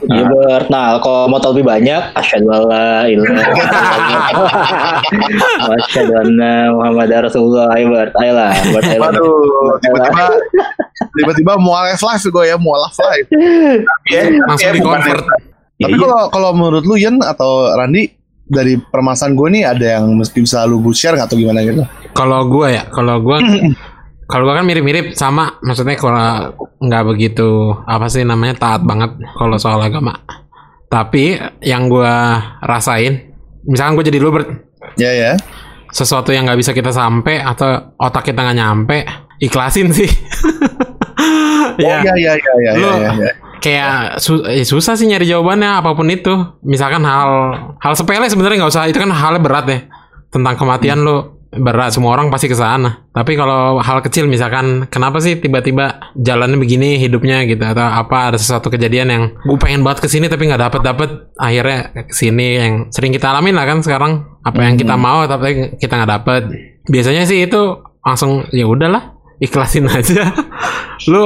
Iya 0.06 0.24
Bert. 0.28 0.68
Nah 0.68 1.00
kalau 1.00 1.32
mau 1.32 1.40
tahu 1.40 1.56
lebih 1.56 1.68
banyak, 1.72 2.02
asyhadu 2.20 2.48
alla 2.52 3.08
ilaha 3.08 3.32
illallah. 3.32 3.48
Asyhadu 5.80 6.14
anna 6.20 6.54
Muhammad 6.76 7.10
Rasulullah. 7.24 7.72
Ayo 7.74 7.86
Bert, 7.90 8.12
ayolah. 8.20 8.52
Bert, 8.76 8.86
ayolah. 8.86 9.12
Waduh, 9.16 9.80
tiba-tiba 9.80 10.26
tiba-tiba 11.16 11.52
mau 11.56 11.80
live 11.88 12.04
live 12.04 12.26
gue 12.28 12.44
ya, 12.52 12.56
mau 12.60 12.76
live 12.76 13.00
live. 13.00 13.28
ya, 14.12 14.22
Langsung 14.44 14.70
ya, 14.70 14.76
di 14.76 14.82
convert. 14.84 15.24
Tapi 15.76 15.92
iya. 15.92 16.00
kalau 16.00 16.22
kalau 16.32 16.50
menurut 16.56 16.84
lu 16.88 16.96
Yen 16.96 17.20
atau 17.20 17.72
Randi 17.76 18.08
dari 18.46 18.78
permasalahan 18.78 19.34
gue 19.36 19.48
nih 19.60 19.64
ada 19.66 19.86
yang 20.00 20.06
mesti 20.16 20.38
bisa 20.40 20.64
lu 20.64 20.80
share 20.94 21.18
nggak 21.18 21.28
atau 21.28 21.38
gimana 21.40 21.60
gitu? 21.66 21.84
Kalau 22.16 22.48
gua 22.48 22.72
ya, 22.72 22.84
kalau 22.88 23.20
gua 23.20 23.44
kalau 24.26 24.44
gua 24.44 24.58
kan 24.58 24.66
mirip-mirip 24.66 25.14
sama, 25.14 25.58
maksudnya 25.60 25.94
kalau 25.96 26.50
nggak 26.78 27.04
begitu 27.06 27.48
apa 27.82 28.06
sih 28.06 28.22
namanya 28.22 28.56
taat 28.56 28.82
banget 28.82 29.14
kalau 29.34 29.56
soal 29.56 29.78
agama. 29.80 30.18
Tapi 30.86 31.34
yang 31.62 31.86
gua 31.86 32.38
rasain, 32.60 33.34
misalkan 33.64 33.96
gue 33.96 34.06
jadi 34.08 34.18
lu 34.18 34.30
Bert, 34.30 34.48
Ya 34.96 35.12
ya. 35.12 35.32
sesuatu 35.90 36.30
yang 36.30 36.46
nggak 36.46 36.58
bisa 36.58 36.72
kita 36.72 36.90
sampai 36.90 37.38
atau 37.38 37.68
otak 37.96 38.26
kita 38.26 38.40
nggak 38.40 38.58
nyampe, 38.58 38.98
ikhlasin 39.40 39.90
sih. 39.90 40.10
Ya 41.76 42.00
ya 42.00 42.14
ya 42.16 42.34
ya 42.36 42.54
ya 42.62 42.72
Lu- 42.76 42.88
ya. 43.02 43.12
ya. 43.20 43.32
kayak 43.60 43.94
su- 44.22 44.46
eh, 44.46 44.64
susah 44.64 44.96
sih 44.96 45.10
nyari 45.10 45.26
jawabannya 45.26 45.82
apa 45.82 45.92
pun 45.92 46.08
itu 46.08 46.32
misalkan 46.62 47.04
hal 47.04 47.30
hal 47.82 47.94
sepele 47.98 48.30
sebenarnya 48.30 48.64
nggak 48.64 48.72
usah 48.72 48.86
itu 48.86 48.96
kan 48.96 49.10
halnya 49.10 49.42
berat 49.42 49.66
ya 49.68 49.80
tentang 50.30 50.56
kematian 50.56 51.02
lo 51.02 51.35
berat 51.56 51.96
semua 51.96 52.14
orang 52.16 52.28
pasti 52.28 52.52
ke 52.52 52.56
sana. 52.58 53.08
Tapi 53.16 53.40
kalau 53.40 53.80
hal 53.80 54.04
kecil 54.04 54.28
misalkan 54.28 54.88
kenapa 54.92 55.24
sih 55.24 55.40
tiba-tiba 55.40 56.12
jalannya 56.16 56.60
begini 56.60 57.00
hidupnya 57.00 57.48
gitu? 57.48 57.64
Atau 57.64 57.84
apa 57.84 58.32
ada 58.32 58.38
sesuatu 58.38 58.68
kejadian 58.68 59.08
yang 59.12 59.24
gue 59.40 59.58
pengen 59.60 59.82
banget 59.82 60.04
ke 60.04 60.08
sini 60.12 60.28
tapi 60.28 60.48
nggak 60.52 60.62
dapet 60.62 60.82
dapet 60.84 61.10
akhirnya 61.40 61.80
ke 62.06 62.14
sini. 62.14 62.48
Yang 62.60 62.74
sering 62.92 63.12
kita 63.16 63.32
alamin 63.32 63.56
lah 63.56 63.66
kan 63.66 63.80
sekarang. 63.80 64.12
Apa 64.46 64.60
yang 64.62 64.76
kita 64.78 64.96
mau 65.00 65.26
tapi 65.26 65.80
kita 65.80 65.94
nggak 65.96 66.12
dapet. 66.22 66.44
Biasanya 66.86 67.24
sih 67.26 67.48
itu 67.48 67.62
langsung 68.06 68.46
ya 68.54 68.68
udahlah 68.68 69.16
ikhlasin 69.42 69.90
aja. 69.98 70.32
Lu 71.08 71.24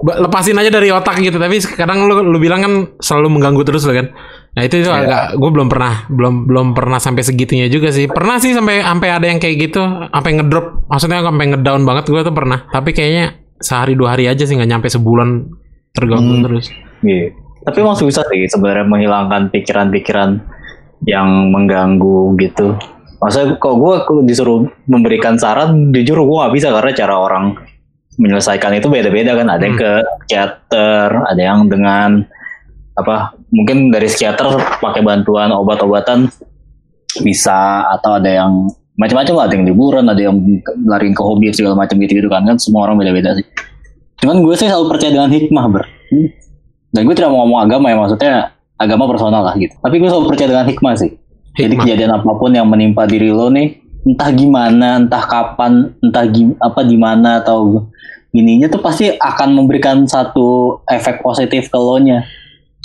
lepasin 0.00 0.56
aja 0.56 0.70
dari 0.72 0.88
otak 0.92 1.20
gitu. 1.20 1.36
Tapi 1.36 1.60
sekarang 1.60 2.08
lu 2.08 2.20
lu 2.24 2.38
bilang 2.40 2.60
kan 2.60 2.72
selalu 3.00 3.40
mengganggu 3.40 3.62
terus 3.64 3.84
lo 3.84 3.92
kan 3.92 4.08
nah 4.50 4.62
itu 4.66 4.82
itu 4.82 4.90
agak 4.90 5.38
gue 5.38 5.50
belum 5.50 5.70
pernah 5.70 6.10
belum 6.10 6.34
belum 6.50 6.66
pernah 6.74 6.98
sampai 6.98 7.22
segitunya 7.22 7.70
juga 7.70 7.94
sih 7.94 8.10
pernah 8.10 8.42
sih 8.42 8.50
sampai 8.50 8.82
sampai 8.82 9.08
ada 9.14 9.26
yang 9.30 9.38
kayak 9.38 9.70
gitu 9.70 9.82
sampai 10.10 10.30
ngedrop 10.42 10.90
maksudnya 10.90 11.22
sampai 11.22 11.44
ngedown 11.54 11.82
banget 11.86 12.04
gue 12.10 12.22
tuh 12.26 12.34
pernah 12.34 12.66
tapi 12.66 12.90
kayaknya 12.90 13.38
sehari 13.62 13.94
dua 13.94 14.18
hari 14.18 14.26
aja 14.26 14.42
sih 14.42 14.58
nggak 14.58 14.70
nyampe 14.70 14.88
sebulan 14.90 15.46
terganggu 15.94 16.34
Hmm. 16.34 16.44
terus 16.46 16.66
Iya. 17.00 17.32
Tapi 17.60 17.76
emang 17.84 17.96
susah 17.96 18.24
sih 18.28 18.48
sebenarnya 18.48 18.88
menghilangkan 18.88 19.52
pikiran-pikiran 19.52 20.40
yang 21.04 21.52
mengganggu 21.52 22.36
gitu. 22.40 22.76
Maksudnya 23.20 23.60
kalau 23.60 23.76
gue 23.76 24.24
disuruh 24.24 24.64
memberikan 24.88 25.36
saran, 25.36 25.92
jujur 25.92 26.24
gue 26.24 26.36
nggak 26.40 26.54
bisa 26.56 26.72
karena 26.72 26.92
cara 26.96 27.14
orang 27.20 27.56
menyelesaikan 28.16 28.72
itu 28.80 28.88
beda-beda 28.88 29.36
kan. 29.36 29.48
Ada 29.52 29.62
yang 29.64 29.76
ke 29.76 29.92
psikiater, 30.24 31.08
ada 31.28 31.40
yang 31.40 31.68
dengan 31.68 32.24
apa? 32.98 33.36
Mungkin 33.50 33.92
dari 33.94 34.10
psikiater 34.10 34.78
pakai 34.80 35.02
bantuan 35.04 35.54
obat-obatan 35.54 36.30
bisa 37.22 37.86
atau 37.90 38.18
ada 38.18 38.30
yang 38.30 38.70
macam-macam 38.98 39.34
lah. 39.34 39.44
Ada 39.48 39.54
yang 39.58 39.66
liburan, 39.66 40.04
ada 40.06 40.20
yang 40.20 40.36
lari 40.84 41.10
ke 41.14 41.22
hobi 41.22 41.50
segala 41.54 41.74
macam 41.74 41.96
gitu-gitu 41.98 42.28
kan. 42.28 42.44
Kan 42.44 42.56
semua 42.60 42.88
orang 42.88 43.00
beda-beda 43.00 43.34
sih. 43.38 43.46
Cuman 44.20 44.44
gue 44.44 44.54
sih 44.54 44.68
selalu 44.68 44.92
percaya 44.92 45.10
dengan 45.16 45.32
hikmah 45.32 45.66
ber. 45.72 45.84
Dan 46.90 47.06
gue 47.06 47.14
tidak 47.14 47.30
mau 47.32 47.46
ngomong 47.46 47.60
agama 47.64 47.86
ya 47.88 47.96
maksudnya 47.96 48.34
agama 48.76 49.08
personal 49.08 49.42
lah 49.46 49.54
gitu. 49.56 49.72
Tapi 49.80 49.94
gue 49.96 50.08
selalu 50.08 50.26
percaya 50.28 50.48
dengan 50.52 50.66
hikmah 50.68 50.94
sih. 50.96 51.10
Jadi 51.56 51.74
Hikmah. 51.74 51.84
kejadian 51.86 52.10
apa 52.14 52.30
pun 52.36 52.50
yang 52.54 52.68
menimpa 52.68 53.04
diri 53.08 53.32
lo 53.32 53.50
nih, 53.50 53.80
entah 54.06 54.30
gimana, 54.32 55.02
entah 55.02 55.24
kapan, 55.24 55.92
entah 56.00 56.24
gim 56.28 56.54
apa 56.60 56.80
di 56.86 56.96
mana 56.96 57.42
atau 57.42 57.90
ininya 58.30 58.70
tuh 58.70 58.80
pasti 58.80 59.10
akan 59.10 59.48
memberikan 59.58 60.06
satu 60.06 60.80
efek 60.86 61.20
positif 61.20 61.68
ke 61.68 61.78
lo 61.78 61.98
nya. 61.98 62.24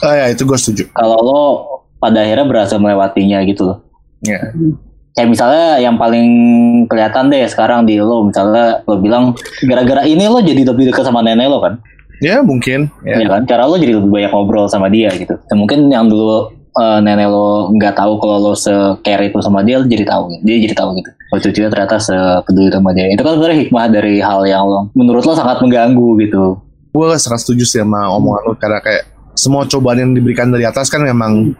Ah 0.04 0.16
ya 0.16 0.25
itu 0.32 0.44
gue 0.44 0.58
setuju. 0.60 0.84
Kalau 0.92 1.18
lo 1.22 1.42
pada 2.00 2.24
akhirnya 2.24 2.46
berhasil 2.48 2.78
melewatinya 2.80 3.40
gitu 3.48 3.64
loh. 3.72 3.78
Ya. 4.25 4.52
Kayak 5.16 5.30
misalnya 5.32 5.68
yang 5.80 5.96
paling 5.96 6.28
kelihatan 6.92 7.32
deh 7.32 7.48
sekarang 7.48 7.88
di 7.88 7.96
lo, 8.04 8.28
misalnya 8.28 8.84
lo 8.84 9.00
bilang 9.00 9.32
gara-gara 9.64 10.04
ini 10.04 10.28
lo 10.28 10.44
jadi 10.44 10.68
lebih 10.68 10.92
dekat 10.92 11.08
sama 11.08 11.24
nenek 11.24 11.48
lo 11.48 11.64
kan? 11.64 11.80
Ya 12.20 12.44
mungkin. 12.44 12.92
Ya. 13.08 13.24
ya 13.24 13.28
kan 13.32 13.48
cara 13.48 13.64
lo 13.64 13.80
jadi 13.80 13.96
lebih 13.96 14.12
banyak 14.12 14.32
ngobrol 14.32 14.68
sama 14.68 14.92
dia 14.92 15.12
gitu 15.16 15.36
dan 15.48 15.56
mungkin 15.56 15.88
yang 15.88 16.12
dulu 16.12 16.52
eh, 16.75 17.00
nenek 17.00 17.32
lo 17.32 17.72
nggak 17.75 17.96
tahu 17.96 18.20
kalau 18.20 18.52
lo 18.52 18.54
se-care 18.56 19.32
itu 19.32 19.40
sama 19.40 19.64
dia 19.64 19.80
lo 19.80 19.88
jadi 19.88 20.04
tahu 20.04 20.36
gitu. 20.36 20.42
dia 20.44 20.56
jadi 20.68 20.75
tahu 20.75 20.90
gitu 21.00 21.12
oh 21.32 21.40
cucunya 21.40 21.70
ternyata 21.72 21.96
sepeduli 22.00 22.72
sama 22.72 22.92
dia 22.92 23.08
itu 23.12 23.22
kan 23.24 23.32
sebenarnya 23.40 23.58
hikmah 23.68 23.86
dari 23.92 24.16
hal 24.24 24.42
yang 24.48 24.64
lo 24.68 24.92
menurut 24.96 25.24
lo 25.24 25.34
sangat 25.36 25.60
mengganggu 25.64 26.20
gitu 26.28 26.60
Gue 26.96 27.12
sangat 27.20 27.44
setuju 27.44 27.68
sih 27.68 27.84
sama 27.84 28.08
omongan 28.08 28.42
lu 28.48 28.54
karena 28.56 28.80
kayak 28.80 29.04
semua 29.36 29.68
cobaan 29.68 30.00
yang 30.00 30.12
diberikan 30.15 30.50
dari 30.50 30.63
atas 30.63 30.88
kan 30.88 31.04
memang 31.04 31.54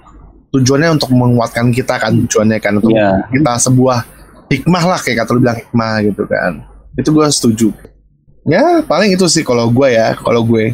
tujuannya 0.50 0.96
untuk 0.96 1.12
menguatkan 1.12 1.70
kita 1.70 2.00
kan 2.00 2.16
tujuannya 2.26 2.58
kan 2.64 2.80
untuk 2.80 2.96
Iya. 2.96 3.28
kita 3.30 3.60
sebuah 3.60 3.98
hikmah 4.48 4.84
lah 4.88 5.00
kayak 5.04 5.28
kata 5.28 5.36
lu 5.36 5.44
bilang 5.44 5.60
hikmah 5.60 5.94
gitu 6.08 6.24
kan. 6.26 6.64
Itu 6.96 7.12
gue 7.12 7.28
setuju. 7.28 7.68
Ya 8.48 8.80
paling 8.82 9.12
itu 9.12 9.28
sih 9.28 9.44
kalau 9.44 9.68
gue 9.68 9.88
ya 9.92 10.16
kalau 10.16 10.48
gue. 10.48 10.72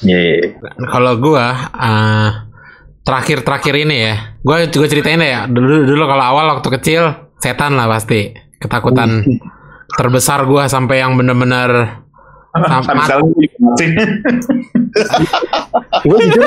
Iya. 0.00 0.56
kalau 0.88 1.12
gua 1.20 1.68
eh, 1.76 2.30
terakhir-terakhir 3.04 3.74
ini 3.84 3.96
ya 4.00 4.14
gua 4.40 4.64
juga 4.64 4.88
ceritain 4.88 5.20
deh 5.20 5.28
ya 5.28 5.44
dulu 5.44 5.84
dulu 5.84 6.04
kalau 6.08 6.24
awal 6.24 6.56
waktu 6.56 6.68
kecil 6.80 7.02
setan 7.36 7.76
lah 7.76 7.84
pasti 7.84 8.32
ketakutan 8.56 9.20
terbesar 9.92 10.48
gua 10.48 10.72
sampai 10.72 11.04
yang 11.04 11.20
bener-bener 11.20 12.00
Sekarang 12.50 13.30
gue 16.00 16.18
jujur 16.20 16.42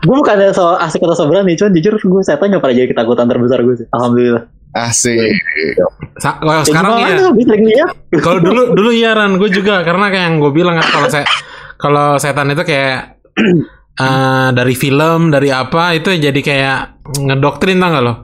gue 0.00 0.16
bukannya 0.16 0.50
so 0.50 0.76
asik 0.76 1.02
atau 1.02 1.14
so 1.14 1.26
berani 1.26 1.54
cuman 1.54 1.72
jujur 1.72 1.94
gue 1.94 2.22
setan 2.22 2.48
gak 2.48 2.62
pernah 2.62 2.76
jadi 2.76 2.88
ketakutan 2.88 3.26
terbesar 3.26 3.58
gue 3.60 3.74
sih 3.76 3.86
alhamdulillah. 3.90 4.44
Asik. 4.70 5.18
sa- 6.16 6.38
kalau 6.38 6.62
Ya 6.62 6.64
sekarang 6.64 6.92
gimana, 6.94 7.66
ya? 7.66 7.86
Kalau 8.22 8.38
dulu 8.38 8.70
dulu 8.70 8.90
iya 8.94 9.10
Ran. 9.12 9.34
Gue 9.34 9.50
juga 9.50 9.82
karena 9.82 10.06
kayak 10.08 10.24
yang 10.24 10.36
gue 10.38 10.52
bilang 10.54 10.78
kan 10.78 10.86
kalau 10.88 11.08
saya 11.10 11.26
kalau 11.74 12.14
setan 12.16 12.54
itu 12.54 12.62
kayak 12.62 13.18
eh, 13.98 14.48
dari 14.54 14.74
film 14.74 15.28
dari 15.28 15.50
apa 15.50 15.98
itu 15.98 16.14
jadi 16.14 16.38
kayak 16.38 16.78
ngedoktrin 17.18 17.82
tau 17.82 17.90
gak 17.90 18.04
lo? 18.04 18.14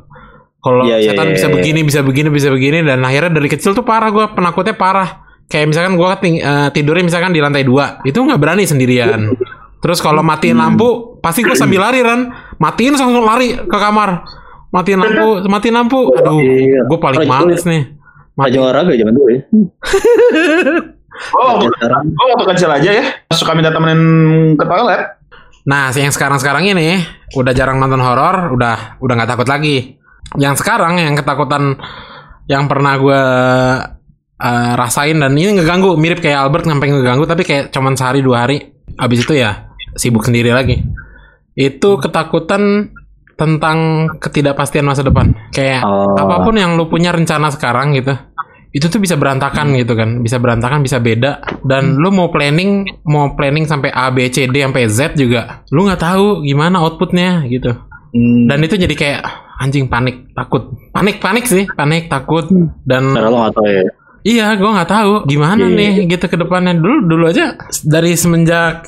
Kalau 0.56 0.82
Iya, 0.86 0.98
iya, 0.98 1.10
setan 1.10 1.26
iya, 1.26 1.34
bisa 1.34 1.46
iya. 1.46 1.54
begini 1.54 1.80
bisa 1.82 2.00
begini 2.02 2.28
bisa 2.30 2.48
begini 2.48 2.78
dan 2.80 3.02
akhirnya 3.02 3.34
dari 3.34 3.46
kecil 3.46 3.74
tuh 3.74 3.82
parah 3.82 4.10
gue 4.10 4.26
penakutnya 4.30 4.74
parah 4.74 5.25
kayak 5.46 5.66
misalkan 5.70 5.94
gue 5.94 6.10
ting- 6.20 6.42
eh, 6.42 6.68
tidurnya 6.70 7.04
misalkan 7.04 7.30
di 7.30 7.40
lantai 7.40 7.62
dua 7.62 7.98
itu 8.02 8.16
nggak 8.16 8.38
berani 8.38 8.64
sendirian. 8.64 9.34
Terus 9.78 10.00
kalau 10.00 10.20
matiin 10.20 10.56
lampu 10.56 11.18
pasti 11.20 11.42
gue 11.42 11.54
sambil 11.54 11.84
lari 11.84 12.02
Ran. 12.02 12.26
Matiin 12.58 12.96
langsung 12.96 13.22
lari 13.22 13.54
ke 13.54 13.76
kamar. 13.76 14.24
Matiin 14.72 14.98
lampu 14.98 15.26
matiin 15.46 15.74
lampu. 15.74 16.00
Aduh 16.10 16.42
Iya. 16.42 16.82
gue 16.84 16.98
paling 16.98 17.22
males 17.24 17.62
nih. 17.62 17.94
Maju 18.34 18.56
olahraga 18.60 18.92
zaman 18.92 19.14
dulu 19.14 19.28
ya. 19.30 19.40
Oh, 21.32 21.56
gue 21.56 22.26
waktu 22.28 22.44
kecil 22.52 22.68
aja 22.68 22.90
ya. 22.92 23.04
Suka 23.32 23.56
minta 23.56 23.72
temenin 23.72 24.00
ke 24.52 24.64
toilet. 24.68 25.16
Nah, 25.64 25.88
yang 25.90 26.12
sekarang-sekarang 26.12 26.68
ini 26.68 27.00
udah 27.32 27.56
jarang 27.56 27.80
nonton 27.80 28.04
horor, 28.04 28.52
udah 28.52 29.00
udah 29.00 29.14
nggak 29.16 29.30
takut 29.32 29.48
lagi. 29.48 29.96
Yang 30.36 30.60
sekarang 30.60 31.00
yang 31.00 31.16
ketakutan 31.16 31.80
yang 32.46 32.68
pernah 32.68 33.00
gue 33.00 33.22
eh, 34.40 34.72
rasain 34.76 35.16
dan 35.16 35.32
ini 35.36 35.60
ngeganggu 35.60 35.96
mirip 35.96 36.20
kayak 36.20 36.46
Albert 36.48 36.68
sampai 36.68 36.88
ngeganggu 36.92 37.24
tapi 37.24 37.42
kayak 37.44 37.72
cuman 37.72 37.94
sehari 37.96 38.20
dua 38.20 38.48
hari. 38.48 38.72
Abis 38.96 39.24
itu 39.28 39.36
ya 39.36 39.72
sibuk 39.96 40.24
sendiri 40.24 40.52
lagi. 40.52 40.80
Itu 41.56 42.00
ketakutan 42.00 42.92
tentang 43.36 44.08
ketidakpastian 44.16 44.84
masa 44.88 45.04
depan. 45.04 45.36
Kayak 45.52 45.84
Oh. 45.84 46.16
apa 46.16 46.40
pun 46.40 46.56
yang 46.56 46.76
lu 46.76 46.88
punya 46.88 47.12
rencana 47.12 47.52
sekarang 47.52 47.92
gitu 47.96 48.16
itu 48.76 48.92
tuh 48.92 49.00
bisa 49.00 49.16
berantakan 49.16 49.72
gitu 49.72 49.96
kan. 49.96 50.20
Bisa 50.20 50.36
berantakan 50.36 50.84
bisa 50.84 51.00
beda. 51.00 51.40
Dan 51.64 51.96
lu 51.96 52.12
mau 52.12 52.28
planning 52.28 52.84
mau 53.08 53.32
planning 53.32 53.64
sampai 53.64 53.88
A 53.88 54.12
B 54.12 54.28
C 54.28 54.44
D 54.52 54.60
sampai 54.60 54.84
Z 54.92 55.16
juga 55.16 55.64
lu 55.72 55.88
nggak 55.88 56.00
tahu 56.04 56.44
gimana 56.44 56.84
outputnya 56.84 57.48
gitu. 57.48 57.72
Hmm. 58.16 58.48
dan 58.48 58.64
itu 58.64 58.80
jadi 58.80 58.94
kayak 58.96 59.20
anjing 59.60 59.92
panik 59.92 60.32
takut. 60.32 60.72
Panik 60.92 61.20
panik 61.20 61.44
sih. 61.44 61.68
Panik 61.68 62.08
takut. 62.08 62.48
Dan 62.84 63.12
Karena 63.12 63.28
lo 63.28 63.38
gak 63.44 63.52
tau 63.56 63.66
ya. 63.68 63.84
Iya 64.26 64.50
gue 64.52 64.66
nggak 64.66 64.90
tahu 64.90 65.12
gimana 65.24 65.62
Iya. 65.62 65.76
nih 65.78 66.10
gitu 66.10 66.26
ke 66.26 66.34
depannya 66.34 66.74
dulu 66.74 67.06
dulu 67.06 67.24
aja 67.30 67.54
dari 67.80 68.12
semenjak 68.12 68.82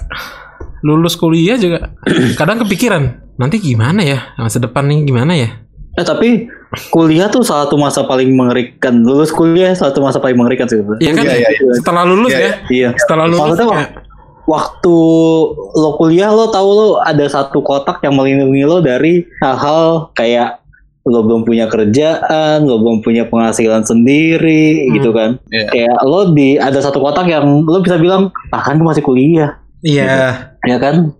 lulus 0.83 1.15
kuliah 1.15 1.55
juga 1.55 1.95
kadang 2.39 2.59
kepikiran 2.61 3.03
nanti 3.35 3.57
gimana 3.57 4.03
ya 4.03 4.35
masa 4.35 4.59
depan 4.59 4.85
nih 4.85 5.07
gimana 5.07 5.35
ya 5.35 5.51
Eh 5.95 6.07
tapi 6.07 6.47
kuliah 6.95 7.27
tuh 7.27 7.43
salah 7.43 7.67
satu 7.67 7.75
masa 7.75 8.07
paling 8.07 8.31
mengerikan. 8.31 9.03
Lulus 9.03 9.35
kuliah 9.35 9.75
salah 9.75 9.91
satu 9.91 9.99
masa 9.99 10.23
paling 10.23 10.39
mengerikan 10.39 10.71
sih. 10.71 10.79
Iya 10.79 11.11
kan 11.11 11.27
Iya, 11.27 11.35
iya, 11.43 11.51
setelah 11.75 12.03
lulus 12.07 12.31
Iya, 12.31 12.39
ya 12.39 12.53
Iya. 12.71 12.89
setelah 12.95 13.25
lulus 13.27 13.59
Maksudnya 13.59 13.67
kayak, 13.67 13.91
waktu 14.47 14.97
lo 15.75 15.91
kuliah 15.99 16.31
lo 16.31 16.55
tahu 16.55 16.69
lo 16.71 16.89
ada 17.03 17.27
satu 17.27 17.61
kotak 17.61 17.99
yang 18.01 18.15
melindungi 18.15 18.63
lo 18.63 18.79
dari 18.79 19.27
hal-hal 19.43 20.15
kayak 20.15 20.63
lo 21.07 21.25
belum 21.25 21.43
punya 21.43 21.67
kerjaan, 21.67 22.67
lo 22.67 22.83
belum 22.83 23.01
punya 23.01 23.29
penghasilan 23.29 23.83
sendiri 23.83 24.87
Hmm. 24.89 24.93
gitu 24.99 25.11
kan. 25.13 25.31
Iya. 25.49 25.67
Kayak 25.71 25.99
lo 26.05 26.21
di 26.33 26.59
ada 26.59 26.79
satu 26.79 26.99
kotak 26.99 27.27
yang 27.27 27.63
lo 27.63 27.79
bisa 27.81 27.97
bilang, 27.97 28.35
ah 28.51 28.61
kan 28.61 28.77
gue 28.77 28.87
masih 28.87 29.05
kuliah, 29.05 29.57
iya 29.81 30.53
ya 30.67 30.77
kan? 30.77 31.15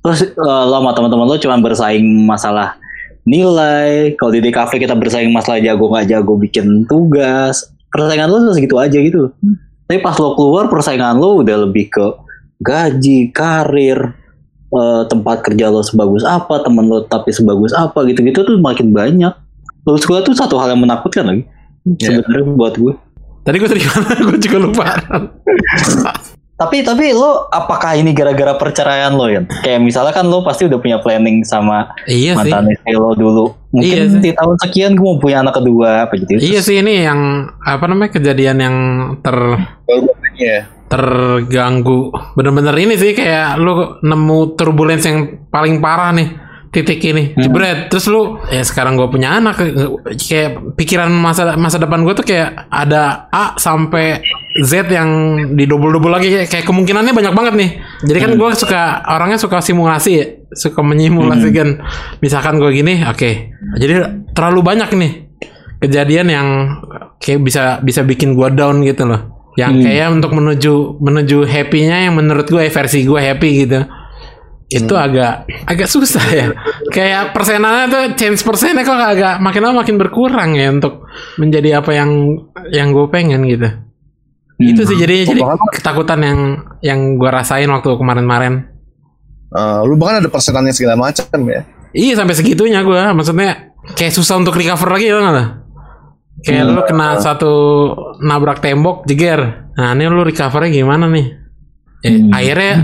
Terus 0.00 0.30
eh, 0.30 0.62
lo 0.66 0.74
sama 0.78 0.94
teman-teman 0.94 1.26
lo 1.28 1.36
cuma 1.36 1.58
bersaing 1.58 2.06
masalah 2.24 2.78
nilai. 3.22 4.16
Kalau 4.16 4.32
di 4.32 4.40
DKV 4.40 4.72
kita 4.80 4.94
bersaing 4.96 5.30
masalah 5.30 5.60
jago 5.60 5.86
nggak 5.86 6.08
jago 6.08 6.34
bikin 6.34 6.88
tugas. 6.88 7.68
Persaingan 7.92 8.32
lo 8.32 8.52
segitu 8.52 8.80
aja 8.80 8.96
gitu. 8.96 9.32
Tapi 9.86 10.00
pas 10.00 10.16
lo 10.16 10.34
keluar 10.34 10.68
persaingan 10.68 11.16
lo 11.16 11.40
udah 11.40 11.68
lebih 11.68 11.88
ke 11.88 12.06
gaji, 12.58 13.30
karir, 13.30 14.17
eh, 14.72 15.02
tempat 15.08 15.40
kerja 15.44 15.72
lo 15.72 15.80
sebagus 15.80 16.22
apa, 16.24 16.60
temen 16.60 16.84
lo 16.88 17.04
tapi 17.04 17.32
sebagus 17.32 17.72
apa 17.72 18.04
gitu-gitu 18.04 18.44
tuh 18.44 18.56
makin 18.60 18.92
banyak. 18.92 19.32
Lulus 19.88 20.04
kuliah 20.04 20.20
tuh 20.20 20.36
satu 20.36 20.60
hal 20.60 20.76
yang 20.76 20.82
menakutkan 20.84 21.24
lagi. 21.24 21.42
Iya. 21.96 22.20
Sebenarnya 22.20 22.44
buat 22.56 22.74
gue. 22.76 22.94
tadi 23.46 23.56
gue 23.64 23.70
tadi 23.70 23.80
mana 23.88 24.12
gue 24.28 24.38
juga 24.44 24.58
lupa 24.60 24.84
Tapi 26.58 26.82
tapi 26.82 27.14
lo 27.14 27.46
apakah 27.48 27.96
ini 27.96 28.10
gara-gara 28.12 28.52
perceraian 28.58 29.14
lo 29.14 29.30
ya? 29.30 29.46
Kayak 29.62 29.80
misalnya 29.80 30.12
kan 30.12 30.26
lo 30.26 30.42
pasti 30.42 30.66
udah 30.66 30.76
punya 30.82 30.98
planning 30.98 31.46
sama 31.46 31.94
iya 32.10 32.34
mantan 32.34 32.68
istri 32.68 32.92
lo 32.98 33.14
dulu. 33.14 33.54
Iya 33.72 34.04
Mungkin 34.04 34.04
sih. 34.10 34.20
di 34.20 34.30
tahun 34.34 34.56
sekian 34.66 34.92
gue 34.98 35.06
mau 35.06 35.22
punya 35.22 35.40
anak 35.40 35.54
kedua 35.54 36.10
apa 36.10 36.18
gitu. 36.18 36.34
iya 36.36 36.60
sih 36.60 36.82
ini 36.82 37.06
yang 37.06 37.46
apa 37.62 37.84
namanya 37.86 38.20
kejadian 38.20 38.58
yang 38.58 38.76
ter 39.22 39.36
Iya. 40.38 40.60
terganggu. 40.88 42.08
Bener-bener 42.32 42.72
ini 42.80 42.96
sih 42.96 43.12
kayak 43.12 43.60
lu 43.60 44.00
nemu 44.00 44.56
turbulence 44.56 45.04
yang 45.04 45.44
paling 45.52 45.84
parah 45.84 46.16
nih 46.16 46.28
titik 46.72 47.04
ini. 47.04 47.36
Jebret. 47.36 47.92
Terus 47.92 48.08
lu 48.08 48.40
ya 48.48 48.64
sekarang 48.64 48.96
gue 48.96 49.04
punya 49.12 49.36
anak. 49.36 49.60
Kayak 50.16 50.78
pikiran 50.80 51.12
masa 51.12 51.60
masa 51.60 51.76
depan 51.76 52.00
gue 52.08 52.16
tuh 52.16 52.24
kayak 52.24 52.72
ada 52.72 53.28
A 53.28 53.52
sampai 53.60 54.24
Z 54.64 54.88
yang 54.88 55.10
di 55.52 55.68
double 55.68 55.92
double 55.92 56.08
lagi. 56.08 56.32
Kayak, 56.32 56.48
kayak 56.56 56.64
kemungkinannya 56.64 57.12
banyak 57.12 57.34
banget 57.36 57.54
nih. 57.60 57.70
Jadi 58.08 58.18
kan 58.24 58.32
gue 58.40 58.50
suka 58.56 58.82
orangnya 59.12 59.36
suka 59.36 59.60
simulasi 59.60 60.10
ya, 60.16 60.24
suka 60.56 60.80
menyimulasikan 60.80 61.84
misalkan 62.24 62.56
gue 62.56 62.72
gini 62.72 63.04
oke. 63.04 63.30
Jadi 63.76 63.92
terlalu 64.32 64.60
banyak 64.64 64.88
nih 64.96 65.12
kejadian 65.78 66.26
yang 66.32 66.48
kayak 67.22 67.40
bisa 67.42 67.78
bisa 67.82 68.02
bikin 68.02 68.34
gua 68.34 68.50
down 68.50 68.82
gitu 68.82 69.06
loh 69.06 69.37
yang 69.58 69.74
kayak 69.82 70.08
untuk 70.14 70.30
menuju 70.38 71.02
menuju 71.02 71.42
happy-nya 71.42 72.06
yang 72.06 72.14
menurut 72.14 72.46
gue 72.46 72.70
versi 72.70 73.02
gue 73.02 73.18
happy 73.18 73.50
gitu. 73.66 73.82
Itu 74.70 74.94
agak 74.94 75.50
agak 75.66 75.88
susah 75.90 76.26
ya. 76.30 76.46
Kayak 76.94 77.34
persenannya 77.34 77.84
tuh 77.90 78.02
change 78.14 78.46
persennya 78.46 78.86
kok 78.86 78.94
agak 78.94 79.42
makin 79.42 79.62
lama 79.66 79.82
makin 79.82 79.98
berkurang 79.98 80.54
ya 80.54 80.70
untuk 80.70 81.10
menjadi 81.42 81.82
apa 81.82 81.90
yang 81.90 82.38
yang 82.70 82.94
gue 82.94 83.06
pengen 83.10 83.42
gitu. 83.50 83.68
Itu 84.62 84.86
sih 84.86 84.94
jadi 84.94 85.26
jadi 85.26 85.42
ketakutan 85.74 86.20
yang 86.22 86.40
yang 86.78 87.00
gue 87.18 87.30
rasain 87.30 87.66
waktu 87.66 87.90
kemarin-kemarin. 87.98 88.54
Eh, 89.48 89.80
lu 89.88 89.98
bahkan 89.98 90.22
ada 90.22 90.30
persenannya 90.30 90.70
segala 90.70 90.94
macam 90.94 91.26
ya. 91.50 91.66
Iya 91.96 92.20
sampai 92.20 92.36
segitunya 92.36 92.84
gue 92.84 93.00
Maksudnya 93.16 93.72
Kayak 93.96 94.12
susah 94.20 94.36
untuk 94.36 94.52
recover 94.52 94.92
lagi 94.92 95.08
gak 95.08 95.57
Kayak 96.38 96.64
lu 96.70 96.82
kena 96.86 97.18
satu 97.18 97.52
Nabrak 98.22 98.62
tembok 98.62 99.02
Jeger. 99.04 99.68
Nah 99.74 99.94
ini 99.94 100.06
lu 100.06 100.22
recovernya 100.22 100.70
gimana 100.70 101.10
nih? 101.10 101.26
Ya, 101.98 102.10
Akhirnya 102.30 102.74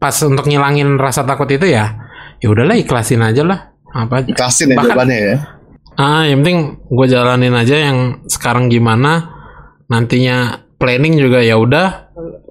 Pas 0.00 0.16
untuk 0.24 0.48
ngilangin 0.48 0.96
rasa 0.96 1.28
takut 1.28 1.44
itu 1.44 1.68
ya 1.68 2.08
ya 2.40 2.48
udahlah 2.48 2.72
ikhlasin 2.72 3.20
aja 3.20 3.44
lah. 3.44 3.76
Apa 3.92 4.24
aja. 4.24 4.32
Ikhlasin 4.32 4.72
ya 4.72 4.80
Bahkan- 4.80 4.88
jawabannya 4.96 5.18
ya. 5.20 5.36
ah 6.00 6.24
yang 6.24 6.40
penting 6.40 6.58
gue 6.88 7.06
jalanin 7.06 7.52
aja 7.52 7.76
yang 7.76 7.98
sekarang 8.24 8.72
gimana. 8.72 9.28
Nantinya 9.92 10.64
planning 10.80 11.20
juga 11.20 11.44
ya 11.44 11.60
udah. 11.60 12.08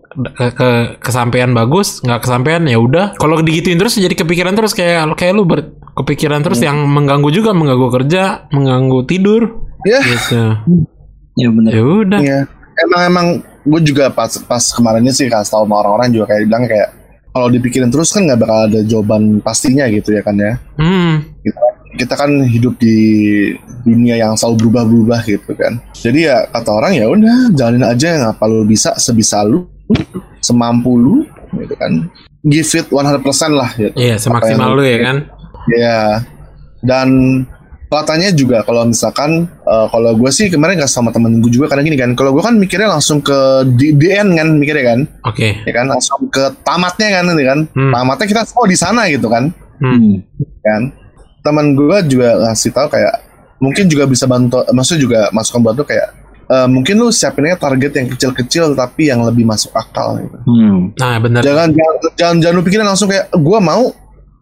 Ke, 0.10 0.46
ke 0.54 0.70
kesampaian 1.02 1.54
bagus 1.54 2.02
nggak 2.06 2.22
kesampaian 2.22 2.62
ya 2.70 2.78
udah. 2.78 3.18
Kalau 3.18 3.42
digituin 3.42 3.82
terus 3.82 3.98
jadi 3.98 4.14
kepikiran 4.14 4.54
terus. 4.54 4.78
Kayak 4.78 5.10
kayak 5.18 5.34
lu 5.34 5.50
ber, 5.50 5.74
kepikiran 5.98 6.46
terus 6.46 6.62
yang 6.62 6.86
mengganggu 6.86 7.34
juga. 7.34 7.58
Mengganggu 7.58 7.90
kerja 7.90 8.46
mengganggu 8.54 9.10
tidur 9.10 9.42
Ya, 9.82 10.00
gitu 10.02 10.42
Ya 11.36 11.48
bener. 11.50 11.72
ya 11.72 11.84
udah 11.84 12.20
Iya. 12.20 12.40
Emang 12.80 13.02
emang 13.06 13.28
gue 13.62 13.82
juga 13.86 14.08
pas 14.08 14.32
pas 14.40 14.64
kemarinnya 14.66 15.12
sih 15.12 15.28
kasih 15.28 15.52
tahu 15.52 15.64
sama 15.64 15.76
orang-orang 15.80 16.12
juga 16.12 16.26
kayak 16.30 16.44
bilang 16.46 16.64
kayak 16.64 16.90
kalau 17.30 17.48
dipikirin 17.48 17.88
terus 17.88 18.10
kan 18.10 18.24
nggak 18.24 18.40
bakal 18.40 18.60
ada 18.66 18.80
jawaban 18.82 19.24
pastinya 19.40 19.86
gitu 19.88 20.12
ya 20.12 20.22
kan 20.22 20.36
ya. 20.36 20.56
hmm 20.76 21.14
Kita, 21.40 21.62
kita 21.98 22.14
kan 22.16 22.32
hidup 22.44 22.76
di 22.76 22.98
dunia 23.82 24.16
yang 24.16 24.34
selalu 24.34 24.66
berubah-berubah 24.66 25.20
gitu 25.24 25.52
kan. 25.54 25.80
Jadi 25.94 26.20
ya 26.26 26.48
kata 26.48 26.70
orang 26.72 26.92
ya 26.94 27.06
udah 27.06 27.36
jalanin 27.52 27.86
aja 27.86 28.08
yang 28.16 28.24
apa 28.28 28.44
lu 28.46 28.64
bisa 28.64 28.96
sebisa 28.96 29.44
lu, 29.44 29.68
semampu 30.40 30.96
lu 30.96 31.16
gitu 31.56 31.76
kan. 31.76 32.08
Give 32.42 32.64
it 32.66 32.88
100% 32.88 33.20
lah 33.52 33.70
gitu. 33.76 33.92
iya 33.96 34.16
semaksimal 34.16 34.72
lu 34.72 34.84
ya 34.84 34.98
kan 35.04 35.18
Ya. 35.70 36.24
Dan 36.80 37.08
katanya 37.90 38.30
juga 38.30 38.62
kalau 38.62 38.86
misalkan 38.86 39.50
eh, 39.50 39.88
kalau 39.90 40.14
gue 40.14 40.30
sih 40.30 40.54
kemarin 40.54 40.78
nggak 40.78 40.90
sama 40.94 41.10
temen 41.10 41.42
gue 41.42 41.50
juga 41.50 41.74
karena 41.74 41.82
gini 41.82 41.98
kan 41.98 42.14
kalau 42.14 42.38
gue 42.38 42.44
kan 42.46 42.54
mikirnya 42.54 42.86
langsung 42.86 43.18
ke 43.18 43.66
end 44.06 44.38
kan 44.38 44.48
mikirnya 44.62 44.86
kan 44.94 45.00
oke 45.26 45.48
ya 45.66 45.72
kan 45.74 45.90
langsung 45.90 46.30
ke 46.30 46.54
tamatnya 46.62 47.10
kan 47.10 47.26
ini 47.34 47.44
kan 47.46 47.60
Hmm. 47.74 47.90
tamatnya 47.90 48.28
kita 48.30 48.42
semua 48.46 48.66
di 48.70 48.78
sana 48.78 49.10
gitu 49.10 49.26
kan 49.26 49.50
hmm. 49.82 49.90
Hmm. 49.90 50.16
kan 50.62 50.82
teman 51.42 51.74
gue 51.74 51.98
juga 52.06 52.38
ngasih 52.46 52.70
tahu 52.70 52.88
kayak 52.94 53.14
mungkin 53.58 53.86
juga 53.90 54.06
bisa 54.06 54.30
bantu 54.30 54.62
maksudnya 54.70 55.02
juga 55.02 55.20
masukan 55.34 55.60
buat 55.66 55.76
lu 55.82 55.86
kayak 55.90 56.08
eh, 56.46 56.68
mungkin 56.70 56.94
lu 57.02 57.10
siapinnya 57.10 57.58
target 57.58 57.92
yang 57.98 58.08
kecil-kecil 58.14 58.78
tapi 58.78 59.10
yang 59.10 59.26
lebih 59.26 59.50
masuk 59.50 59.74
akal 59.74 60.22
gitu. 60.22 60.38
Hmm. 60.46 60.94
nah 60.94 61.18
bener 61.18 61.42
jangan 61.42 61.74
jangan 61.74 61.96
jangan, 62.14 62.36
jangan 62.38 62.54
lu 62.54 62.62
pikirin 62.62 62.86
langsung 62.86 63.10
kayak 63.10 63.34
gue 63.34 63.60
mau 63.60 63.90